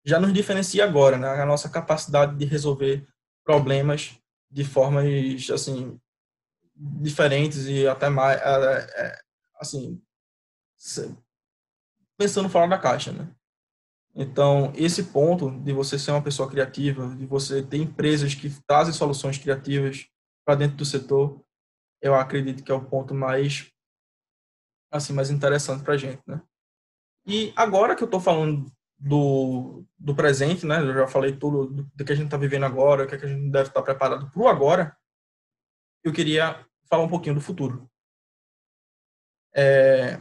[0.08, 1.28] já nos diferencia agora, né?
[1.28, 3.06] A nossa capacidade de resolver
[3.44, 4.18] problemas
[4.50, 5.06] de formas,
[5.52, 6.00] assim,
[6.74, 9.20] diferentes e até mais, é,
[9.60, 10.02] assim,
[12.18, 13.30] pensando fora da caixa, né?
[14.20, 18.92] Então, esse ponto de você ser uma pessoa criativa, de você ter empresas que trazem
[18.92, 20.08] soluções criativas
[20.44, 21.40] para dentro do setor,
[22.02, 23.72] eu acredito que é o ponto mais,
[24.92, 26.42] assim, mais interessante para a gente, né?
[27.28, 30.80] E agora que eu estou falando do, do presente, né?
[30.80, 33.18] Eu já falei tudo do, do que a gente está vivendo agora, o que, é
[33.20, 34.98] que a gente deve estar tá preparado para o agora.
[36.04, 37.88] Eu queria falar um pouquinho do futuro.
[39.54, 40.20] É,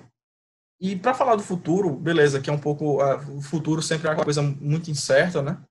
[0.80, 3.02] e para falar do futuro, beleza, que é um pouco.
[3.02, 5.62] Uh, o futuro sempre é uma coisa muito incerta, né?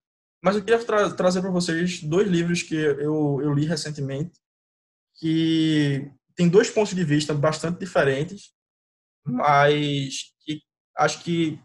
[0.43, 4.39] Mas eu queria tra trazer para vocês dois livros que eu, eu li recentemente,
[5.19, 8.51] que tem dois pontos de vista bastante diferentes,
[9.25, 10.61] mas que
[10.97, 11.59] acho que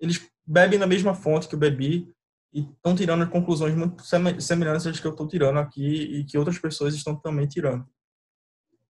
[0.00, 2.12] eles bebem na mesma fonte que eu bebi
[2.52, 6.58] e estão tirando conclusões muito semelhantes às que eu estou tirando aqui e que outras
[6.58, 7.86] pessoas estão também tirando.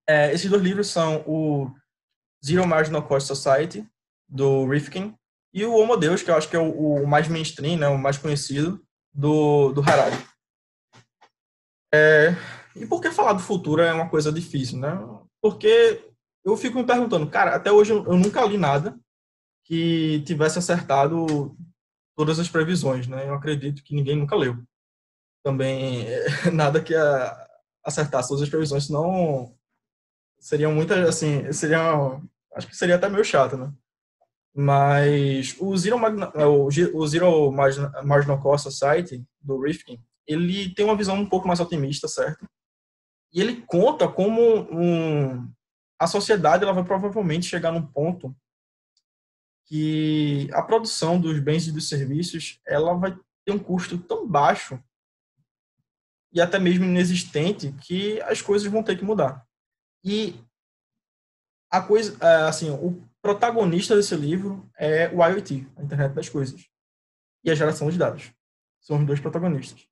[0.09, 1.71] É, esses dois livros são o
[2.45, 3.87] Zero Marginal Cost Society,
[4.29, 5.15] do Rifkin,
[5.55, 7.99] e o Homo Deus, que eu acho que é o, o mais mainstream, né, o
[7.99, 8.83] mais conhecido,
[9.13, 10.17] do, do Harari.
[11.95, 12.35] É,
[12.75, 14.99] e por que falar do futuro é uma coisa difícil, né?
[15.43, 16.11] Porque
[16.45, 18.99] eu fico me perguntando, cara, até hoje eu nunca li nada
[19.65, 21.55] que tivesse acertado
[22.17, 23.29] todas as previsões, né?
[23.29, 24.57] Eu acredito que ninguém nunca leu.
[25.45, 26.07] Também
[26.53, 26.95] nada que
[27.85, 29.55] acertasse todas as previsões, senão
[30.43, 32.21] seriam muitas, assim, seriam,
[32.57, 33.73] acho que seria até meio chato, né?
[34.53, 35.97] Mas o Zero,
[36.35, 41.61] é, o Zero Marginal Cost Society, do Rifkin, ele tem uma visão um pouco mais
[41.61, 42.45] otimista, certo?
[43.33, 45.49] E ele conta como um,
[45.99, 48.35] a sociedade ela vai provavelmente chegar num ponto
[49.67, 53.17] que a produção dos bens e dos serviços ela vai
[53.47, 54.83] ter um custo tão baixo
[56.33, 59.47] e até mesmo inexistente que as coisas vão ter que mudar.
[60.05, 60.35] E
[61.71, 66.67] a coisa, é, assim, o protagonista desse livro é o IoT, a internet das coisas,
[67.45, 68.33] e a geração de dados.
[68.81, 69.87] São os dois protagonistas.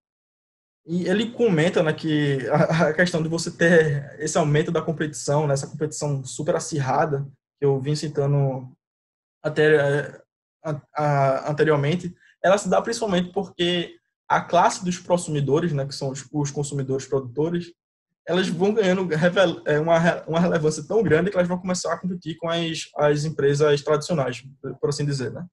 [0.86, 5.54] E ele comenta né, que a, questão de você ter esse aumento da competição, né,
[5.54, 7.26] essa competição super acirrada,
[7.58, 8.70] que eu vim citando
[9.42, 10.22] até,
[10.64, 13.96] a, a, anteriormente, ela se dá principalmente porque
[14.28, 17.72] a classe dos consumidores, né, que são os, os consumidores produtores,
[18.30, 19.08] elas vão ganhando
[19.66, 23.24] é, uma, uma relevância tão grande que elas vão começar a competir com as, as
[23.24, 24.44] empresas tradicionais,
[24.80, 25.44] por assim dizer, né?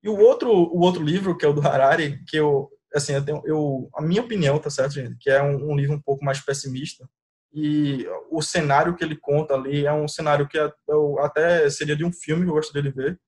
[0.00, 3.24] E o outro, o outro livro, que é o do Harari, que eu, assim, eu,
[3.24, 6.24] tenho, eu a minha opinião, tá certo, gente, que é um, um, livro um pouco
[6.24, 7.08] mais pessimista,
[7.52, 12.04] e o cenário que ele conta ali é um cenário que eu, até seria de
[12.04, 13.20] um filme que eu gostaria de ver.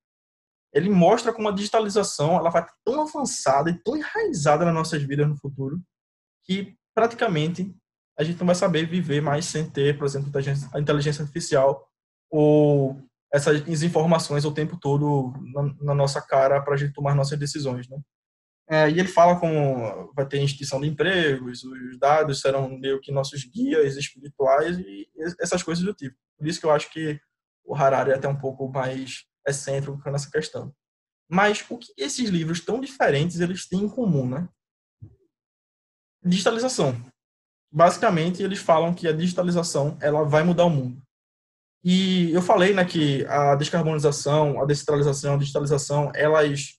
[0.72, 5.28] Ele mostra como a digitalização ela vai tão avançada e tão enraizada nas nossas vidas
[5.28, 5.82] no futuro
[6.44, 7.74] que praticamente
[8.18, 10.30] a gente não vai saber viver mais sem ter, por exemplo,
[10.72, 11.88] a inteligência artificial
[12.30, 13.00] ou
[13.32, 17.88] essas informações o tempo todo na, na nossa cara para a gente tomar nossas decisões,
[17.88, 17.98] né?
[18.68, 23.12] É, e ele fala como vai ter extinção de empregos, os dados serão meio que
[23.12, 25.08] nossos guias espirituais e
[25.40, 26.16] essas coisas do tipo.
[26.38, 27.20] Por isso que eu acho que
[27.64, 30.74] o Harari é até um pouco mais excêntrico nessa questão.
[31.28, 34.48] Mas o que esses livros tão diferentes eles têm em comum, né?
[36.24, 37.11] Digitalização
[37.72, 41.02] basicamente eles falam que a digitalização ela vai mudar o mundo.
[41.82, 46.78] E eu falei né, que a descarbonização, a descentralização, a digitalização, elas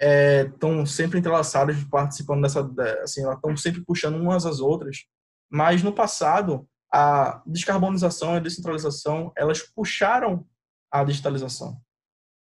[0.00, 2.60] estão é, sempre entrelaçadas, participando dessa,
[3.02, 5.04] assim, elas estão sempre puxando umas às outras.
[5.50, 10.46] Mas no passado, a descarbonização e a descentralização, elas puxaram
[10.90, 11.78] a digitalização.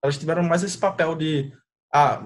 [0.02, 1.52] Elas tiveram mais esse papel de
[1.92, 2.22] a,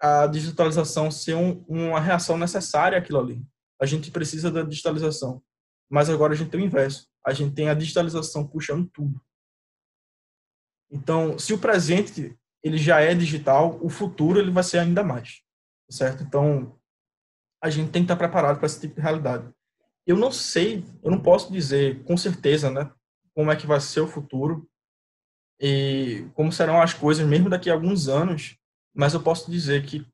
[0.00, 3.42] a digitalização ser um, uma reação necessária àquilo ali
[3.80, 5.42] a gente precisa da digitalização.
[5.88, 7.08] Mas agora a gente tem o inverso.
[7.26, 9.20] A gente tem a digitalização puxando tudo.
[10.90, 15.40] Então, se o presente ele já é digital, o futuro ele vai ser ainda mais,
[15.90, 16.22] certo?
[16.22, 16.78] Então,
[17.62, 19.50] a gente tem que estar preparado para esse tipo de realidade.
[20.06, 22.92] Eu não sei, eu não posso dizer com certeza, né,
[23.34, 24.68] como é que vai ser o futuro
[25.60, 28.58] e como serão as coisas mesmo daqui a alguns anos,
[28.94, 30.06] mas eu posso dizer que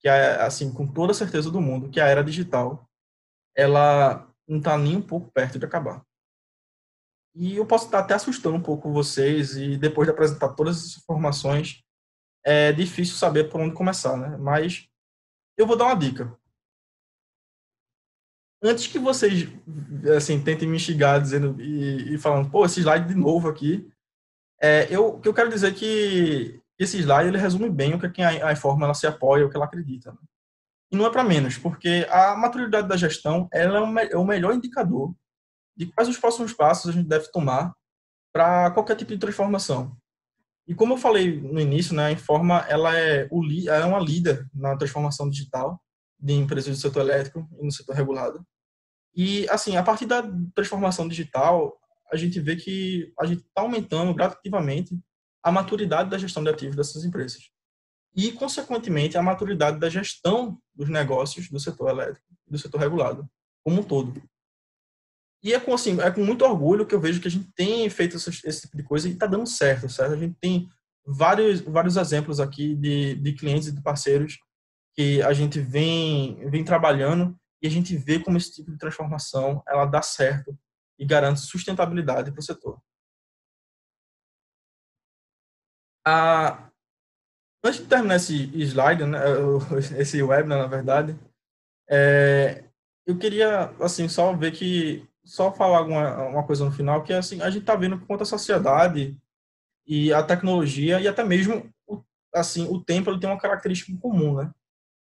[0.00, 2.86] que assim, com toda certeza do mundo, que a era digital
[3.56, 6.04] ela não está nem um pouco perto de acabar.
[7.34, 10.98] E eu posso estar até assustando um pouco vocês e depois de apresentar todas essas
[10.98, 11.82] informações,
[12.44, 14.36] é difícil saber por onde começar, né?
[14.36, 14.88] Mas
[15.56, 16.36] eu vou dar uma dica.
[18.62, 19.48] Antes que vocês,
[20.16, 23.90] assim, tentem me instigar dizendo e, e falando, pô, esse slide de novo aqui,
[24.60, 28.52] é, eu, eu quero dizer que esse slide ele resume bem o que a, a
[28.52, 30.12] informa ela se apoia, o que ela acredita.
[30.12, 30.18] Né?
[30.94, 35.14] Não é para menos, porque a maturidade da gestão ela é, o melhor indicador
[35.76, 37.74] de quais os próximos passos a gente deve tomar
[38.32, 39.96] para qualquer tipo de transformação.
[40.66, 44.48] E como eu falei no início, né, a Informa ela é, o, é uma líder
[44.54, 45.80] na transformação digital
[46.18, 48.44] de empresas do setor elétrico e no setor regulado.
[49.14, 50.22] E, assim, a partir da
[50.54, 51.78] transformação digital,
[52.10, 54.98] a gente vê que a gente está aumentando gradativamente
[55.42, 57.50] a maturidade da gestão de ativos dessas empresas.
[58.14, 63.28] E, consequentemente, a maturidade da gestão dos negócios do setor elétrico, do setor regulado,
[63.64, 64.22] como um todo.
[65.42, 67.88] E é com, assim, é com muito orgulho que eu vejo que a gente tem
[67.90, 70.14] feito esse, esse tipo de coisa e está dando certo, certo?
[70.14, 70.68] A gente tem
[71.04, 74.38] vários, vários exemplos aqui de, de clientes e de parceiros
[74.94, 79.62] que a gente vem, vem trabalhando e a gente vê como esse tipo de transformação
[79.68, 80.56] ela dá certo
[80.98, 82.80] e garante sustentabilidade para o setor.
[86.06, 86.70] Ah,
[87.64, 89.18] antes de terminar esse slide, né,
[89.98, 91.18] esse webinar, na verdade,
[91.88, 92.64] é,
[93.06, 97.40] eu queria assim só ver que só falar alguma uma coisa no final que assim
[97.40, 99.16] a gente está vendo quanto a sociedade
[99.86, 101.70] e a tecnologia e até mesmo
[102.34, 104.52] assim o tempo ele tem uma característica comum, né?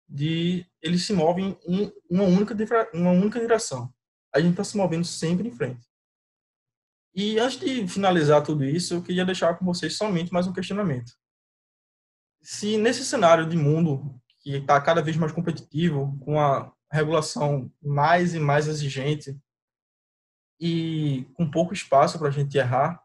[0.09, 2.55] De eles se movem em uma única
[2.95, 3.93] uma única direção.
[4.35, 5.87] A gente está se movendo sempre em frente.
[7.15, 11.13] E antes de finalizar tudo isso, eu queria deixar com vocês somente mais um questionamento.
[12.49, 18.37] Se nesse cenário de mundo que está cada vez mais competitivo, com a regulação mais
[18.37, 19.37] e mais exigente
[20.61, 23.05] e com pouco espaço para a gente errar,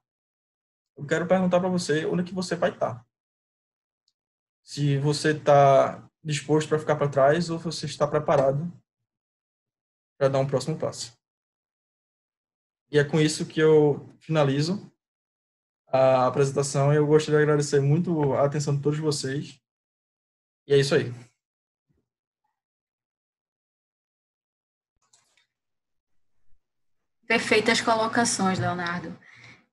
[0.96, 2.94] eu quero perguntar para você onde que você vai estar.
[2.94, 3.06] Tá.
[4.64, 8.72] Se você está disposto para ficar para trás ou você está preparado
[10.20, 11.18] para dar um próximo passo.
[12.92, 14.91] E é com isso que eu finalizo
[15.92, 16.94] a apresentação.
[16.94, 19.60] Eu gostaria de agradecer muito a atenção de todos vocês.
[20.68, 21.14] E é isso aí.
[27.28, 29.18] Perfeitas colocações, Leonardo.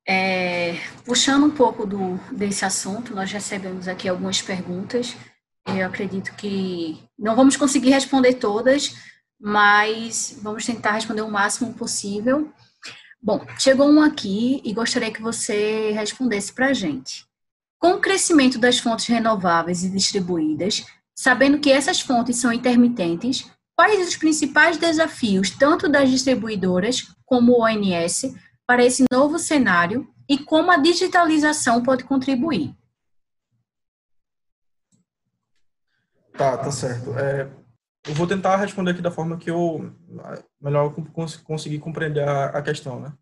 [0.07, 5.15] É, puxando um pouco do, desse assunto, nós recebemos aqui algumas perguntas.
[5.67, 8.95] Eu acredito que não vamos conseguir responder todas,
[9.39, 12.51] mas vamos tentar responder o máximo possível.
[13.21, 17.27] Bom, chegou um aqui e gostaria que você respondesse para a gente.
[17.79, 23.49] Com o crescimento das fontes renováveis e distribuídas, sabendo que essas fontes são intermitentes,
[23.79, 28.35] Quais os principais desafios, tanto das distribuidoras como o ONS,
[28.67, 32.75] para esse novo cenário e como a digitalização pode contribuir?
[36.37, 37.17] Tá, tá certo.
[37.17, 37.49] É,
[38.09, 39.93] eu vou tentar responder aqui da forma que eu
[40.61, 43.13] melhor cons conseguir compreender a, a questão, né?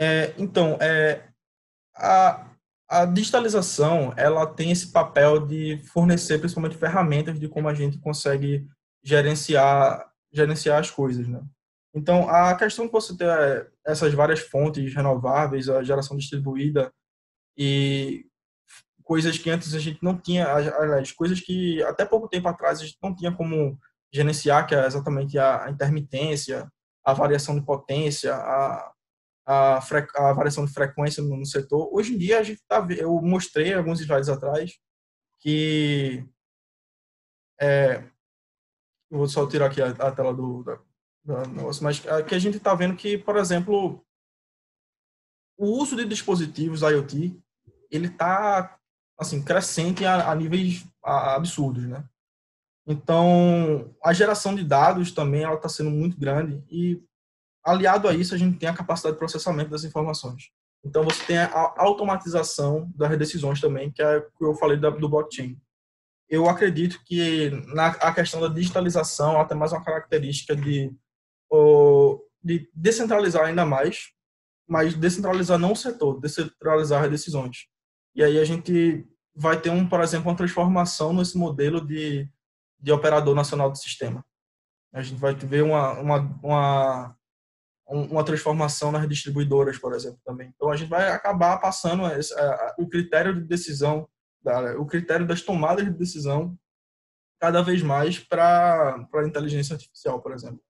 [0.00, 1.28] É, então, é,
[1.94, 2.46] a,
[2.88, 8.68] a digitalização ela tem esse papel de fornecer principalmente ferramentas de como a gente consegue
[9.02, 11.40] gerenciar gerenciar as coisas, né?
[11.94, 16.92] Então, a questão de você ter essas várias fontes renováveis, a geração distribuída
[17.56, 18.26] e
[19.02, 22.84] coisas que antes a gente não tinha, aliás, coisas que até pouco tempo atrás a
[22.84, 23.78] gente não tinha como
[24.12, 26.70] gerenciar, que é exatamente a intermitência,
[27.04, 28.92] a variação de potência, a,
[29.46, 31.88] a, a variação de frequência no, no, setor.
[31.92, 34.78] Hoje em dia, a gente tá, eu mostrei alguns slides atrás
[35.40, 36.26] que
[37.60, 38.04] é,
[39.10, 42.56] eu vou só tirar aqui a, a tela do, da, negócio, mas aqui a gente
[42.58, 44.04] está vendo que, por exemplo,
[45.56, 47.40] o uso de dispositivos IoT,
[47.90, 48.78] ele está,
[49.18, 52.06] assim, crescente a, a níveis absurdos, né?
[52.88, 57.00] Então, a geração de dados também, ela está sendo muito grande e,
[57.62, 60.50] aliado a isso, a gente tem a capacidade de processamento das informações.
[60.82, 65.08] Então, você tem a automatização das decisões também, que é o que eu falei do
[65.08, 65.60] blockchain
[66.28, 70.94] eu acredito que na, a questão da digitalização até mais uma característica de,
[72.44, 74.10] de descentralizar ainda mais,
[74.68, 77.66] mas descentralizar não o setor, descentralizar as decisões.
[78.14, 82.28] E aí a gente vai ter, um, por exemplo, uma transformação nesse modelo de,
[82.78, 84.24] de operador nacional do sistema.
[84.92, 87.16] A gente vai ver uma, uma, uma,
[87.86, 90.52] uma transformação nas distribuidoras, por exemplo, também.
[90.54, 94.08] Então, a gente vai acabar passando esse, a, o critério de decisão
[94.78, 96.58] o critério das tomadas de decisão
[97.40, 100.60] cada vez mais para a inteligência artificial, por exemplo.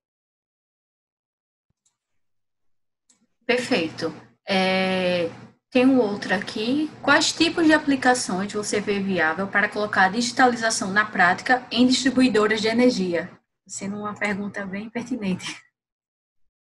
[3.47, 4.13] Perfeito.
[4.47, 5.31] É,
[5.71, 6.91] tem um outro aqui.
[7.03, 12.61] Quais tipos de aplicações você vê viável para colocar a digitalização na prática em distribuidoras
[12.61, 13.31] de energia?
[13.66, 15.61] Sendo uma pergunta bem pertinente.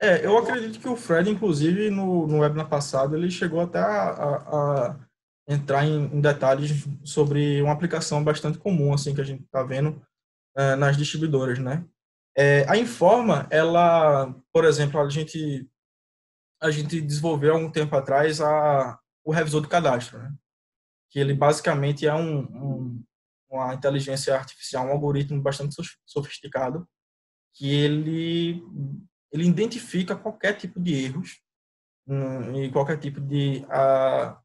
[0.01, 4.11] É, eu acredito que o Fred, inclusive, no, no webinar passado, ele chegou até a,
[4.11, 4.37] a,
[4.91, 4.97] a
[5.49, 10.03] entrar em, em, detalhes sobre uma aplicação bastante comum assim que a gente está vendo
[10.55, 11.85] é, nas distribuidoras, né?
[12.37, 15.67] É, a Informa, ela, por exemplo, a gente
[16.61, 20.33] a gente desenvolveu há um tempo atrás a, o revisor de cadastro, né?
[21.11, 23.05] que ele basicamente é um, um,
[23.49, 26.87] uma inteligência artificial, um algoritmo bastante sofisticado,
[27.55, 28.63] que ele
[29.33, 31.41] ele identifica qualquer tipo de erros
[32.07, 34.37] um, e qualquer tipo de uh,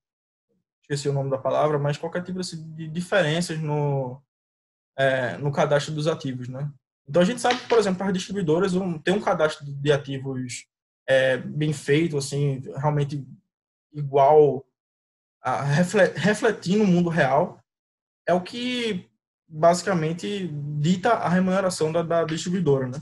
[0.82, 4.22] esqueci o nome da palavra, mas qualquer tipo de diferenças no,
[4.97, 6.70] é, no cadastro dos ativos, né?
[7.07, 10.66] Então a gente sabe que, por exemplo, as distribuidoras um, tem um cadastro de ativos
[11.12, 13.26] é, bem feito, assim, realmente
[13.93, 14.66] igual,
[15.43, 17.59] a, refletindo o mundo real,
[18.26, 19.09] é o que
[19.47, 20.47] basicamente
[20.80, 23.01] dita a remuneração da, da distribuidora, né?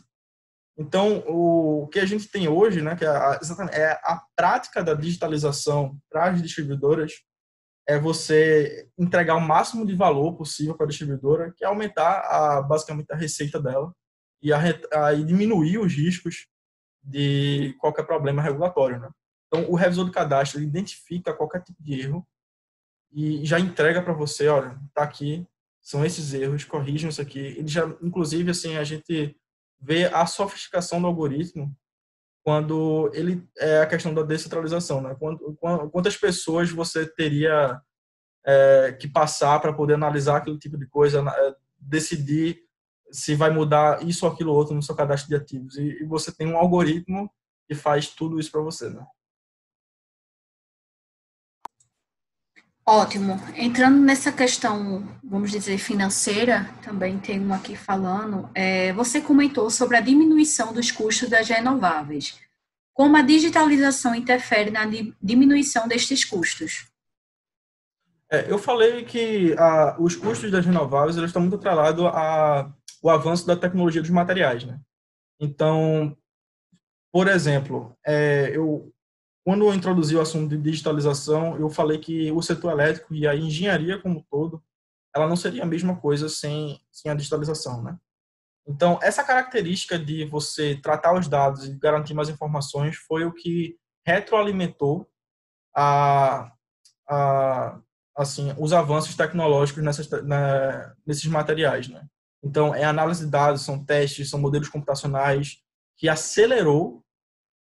[0.76, 3.40] Então, o, que a gente tem hoje, né, que é a,
[3.72, 7.12] é a prática da digitalização para as distribuidoras,
[7.88, 12.62] é você entregar o máximo de valor possível para a distribuidora, que é aumentar a,
[12.62, 13.94] basicamente a receita dela
[14.42, 14.60] e, a,
[14.94, 16.48] a, e diminuir os riscos
[17.04, 19.00] de qualquer problema regulatório.
[19.00, 19.10] Né?
[19.48, 22.28] Então, o revisor do cadastro identifica qualquer tipo de erro
[23.12, 25.46] e já entrega para você, olha, tá aqui,
[25.82, 27.40] são esses erros, corrijam isso aqui.
[27.40, 29.36] Ele já, inclusive, assim, a gente
[29.82, 31.76] vê a sofisticação do algoritmo
[32.44, 35.16] quando ele é a questão da descentralização, né?
[35.92, 37.82] quantas pessoas você teria
[38.46, 42.64] é, que passar para poder analisar aquele tipo de coisa, é, decidir
[43.12, 45.78] se vai mudar isso ou aquilo outro no seu cadastro de ativos.
[45.78, 47.30] E, e você tem um algoritmo
[47.68, 49.06] que faz tudo isso para você, né?
[52.86, 53.40] Ótimo.
[53.56, 58.50] Entrando nessa questão, vamos dizer, financeira, também tem um aqui falando.
[58.56, 62.40] É, você comentou sobre a diminuição dos custos das renováveis.
[62.92, 64.86] Como a digitalização interfere na
[65.22, 66.88] diminuição destes custos?
[68.32, 72.04] É, eu falei que a, os custos das renováveis eles estão muito atrelados
[73.04, 74.64] ao avanço da tecnologia dos materiais.
[74.66, 74.80] Né?
[75.40, 76.18] Então,
[77.12, 78.92] por exemplo, é, eu
[79.46, 83.36] quando eu introduzi o assunto de digitalização, eu falei que o setor elétrico e a
[83.36, 84.62] engenharia como um todo,
[85.16, 87.98] ela não seria a mesma coisa sem, sem a digitalização, né?
[88.68, 93.76] Então, essa característica de você tratar os dados e garantir mais informações foi o que
[94.06, 95.10] retroalimentou
[95.76, 96.52] a,
[97.10, 97.80] a
[98.16, 102.06] assim, os avanços tecnológicos nessas, na, nesses materiais, né?
[102.44, 105.62] Então, é análise de dados, são testes, são modelos computacionais
[105.98, 107.04] que acelerou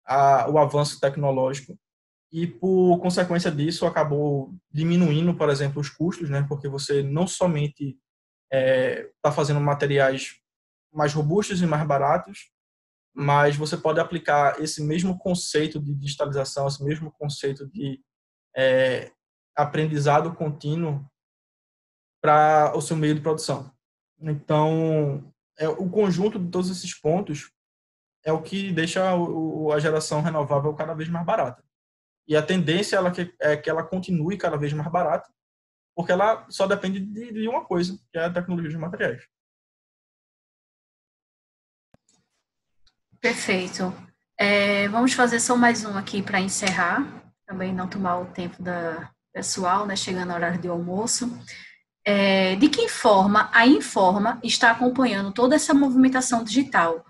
[0.05, 1.77] a, o avanço tecnológico
[2.31, 6.45] e por consequência disso acabou diminuindo, por exemplo, os custos, né?
[6.47, 7.97] Porque você não somente
[8.51, 10.39] está é, tá fazendo materiais
[10.91, 12.51] mais robustos e mais baratos,
[13.13, 18.01] mas você pode aplicar esse mesmo conceito de digitalização, esse mesmo conceito de
[18.55, 19.11] é,
[19.55, 21.05] aprendizado contínuo
[22.21, 23.71] para o seu meio de produção.
[24.21, 27.51] Então, é, o conjunto de todos esses pontos
[28.23, 31.63] é o que deixa o, a geração renovável cada vez mais barata.
[32.27, 35.29] E a tendência ela, é que ela continue cada vez mais barata,
[35.95, 39.23] porque ela só depende de, de uma coisa, que é a tecnologia de materiais.
[43.19, 43.93] Perfeito.
[44.37, 49.11] É, vamos fazer só mais um aqui para encerrar, também não tomar o tempo da
[49.33, 51.27] pessoal, né, chegando ao horário de almoço.
[52.05, 57.05] É, de que forma a Informa está acompanhando toda essa movimentação digital?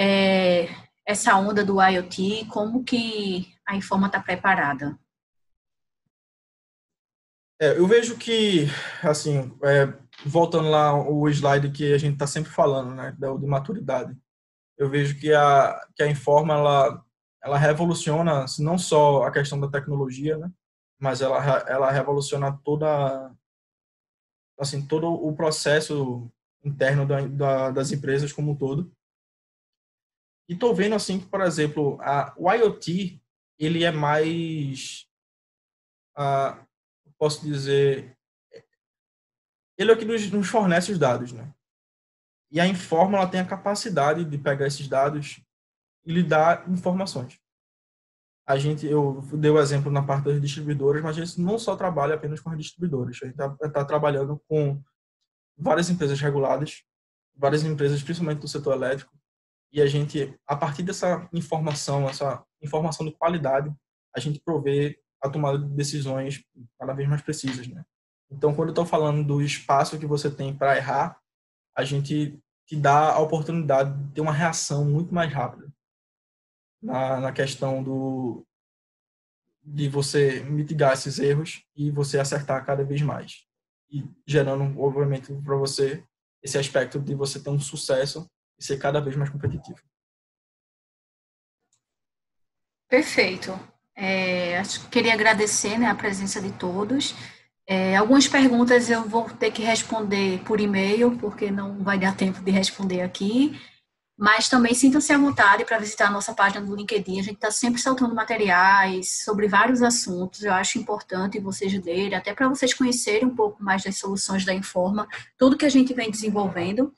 [0.00, 0.66] é,
[1.06, 4.98] essa onda do IoT, como que a Informa está preparada?
[7.60, 8.64] É, eu vejo que,
[9.02, 9.92] assim, é,
[10.24, 14.16] voltando lá o slide que a gente está sempre falando, né, de maturidade,
[14.78, 17.04] eu vejo que a, que a Informa, ela,
[17.44, 20.50] ela revoluciona não só a questão da tecnologia, né,
[20.98, 23.30] mas ela, ela revoluciona toda,
[24.60, 26.30] assim, todo o processo
[26.62, 28.94] interno da, da, das empresas como um todo.
[30.46, 33.20] E estou vendo assim que, por exemplo, a, o IoT
[33.58, 35.08] ele é mais,
[36.18, 36.66] uh,
[37.18, 38.16] posso dizer,
[39.78, 41.54] ele é o que nos, nos fornece os dados, né?
[42.50, 45.40] E a Informa tem a capacidade de pegar esses dados
[46.04, 47.40] e lhe dar informações.
[48.50, 51.76] A gente, eu dei o exemplo na parte das distribuidoras, mas a gente não só
[51.76, 54.82] trabalha apenas com as distribuidoras, a gente está tá trabalhando com
[55.56, 56.82] várias empresas reguladas,
[57.36, 59.16] várias empresas, principalmente do setor elétrico,
[59.72, 63.72] e a gente, a partir dessa informação, essa informação de qualidade,
[64.16, 66.42] a gente provê a tomada de decisões
[66.76, 67.84] cada vez mais precisas, né?
[68.32, 71.20] Então, quando eu estou falando do espaço que você tem para errar,
[71.78, 72.36] a gente
[72.66, 75.72] te dá a oportunidade de ter uma reação muito mais rápida
[76.82, 78.46] na, na questão do
[79.62, 83.44] de você mitigar esses erros e você acertar cada vez mais
[83.90, 86.02] e gerando obviamente para você
[86.42, 89.80] esse aspecto de você ter um sucesso e ser cada vez mais competitivo.
[92.88, 93.58] Perfeito.
[93.94, 97.14] É, queria agradecer né, a presença de todos.
[97.66, 102.40] É, algumas perguntas eu vou ter que responder por e-mail, porque não vai dar tempo
[102.42, 103.60] de responder aqui.
[104.20, 107.20] Mas também sintam-se à vontade para visitar a nossa página do LinkedIn.
[107.20, 110.42] A gente está sempre soltando materiais sobre vários assuntos.
[110.42, 114.52] Eu acho importante vocês lerem, até para vocês conhecerem um pouco mais das soluções da
[114.52, 115.08] Informa,
[115.38, 116.92] tudo que a gente vem desenvolvendo.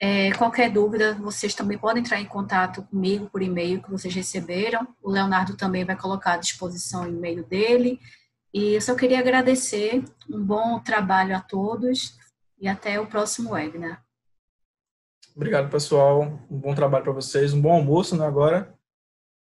[0.00, 4.88] É, qualquer dúvida, vocês também podem entrar em contato comigo por e-mail que vocês receberam.
[5.02, 8.00] O Leonardo também vai colocar à disposição o e-mail dele.
[8.54, 10.02] E eu só queria agradecer.
[10.26, 12.16] Um bom trabalho a todos
[12.58, 14.05] e até o próximo webinar.
[15.36, 16.22] Obrigado, pessoal.
[16.50, 17.52] Um bom trabalho para vocês.
[17.52, 18.74] Um bom almoço né, agora.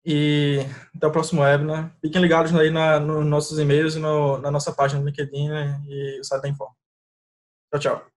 [0.06, 0.60] E
[0.94, 1.96] até o próximo webinar.
[2.02, 5.82] Fiquem ligados aí na, nos nossos e-mails e no, na nossa página do LinkedIn né,
[5.88, 6.76] e o site da.
[7.72, 8.17] Tchau, tchau.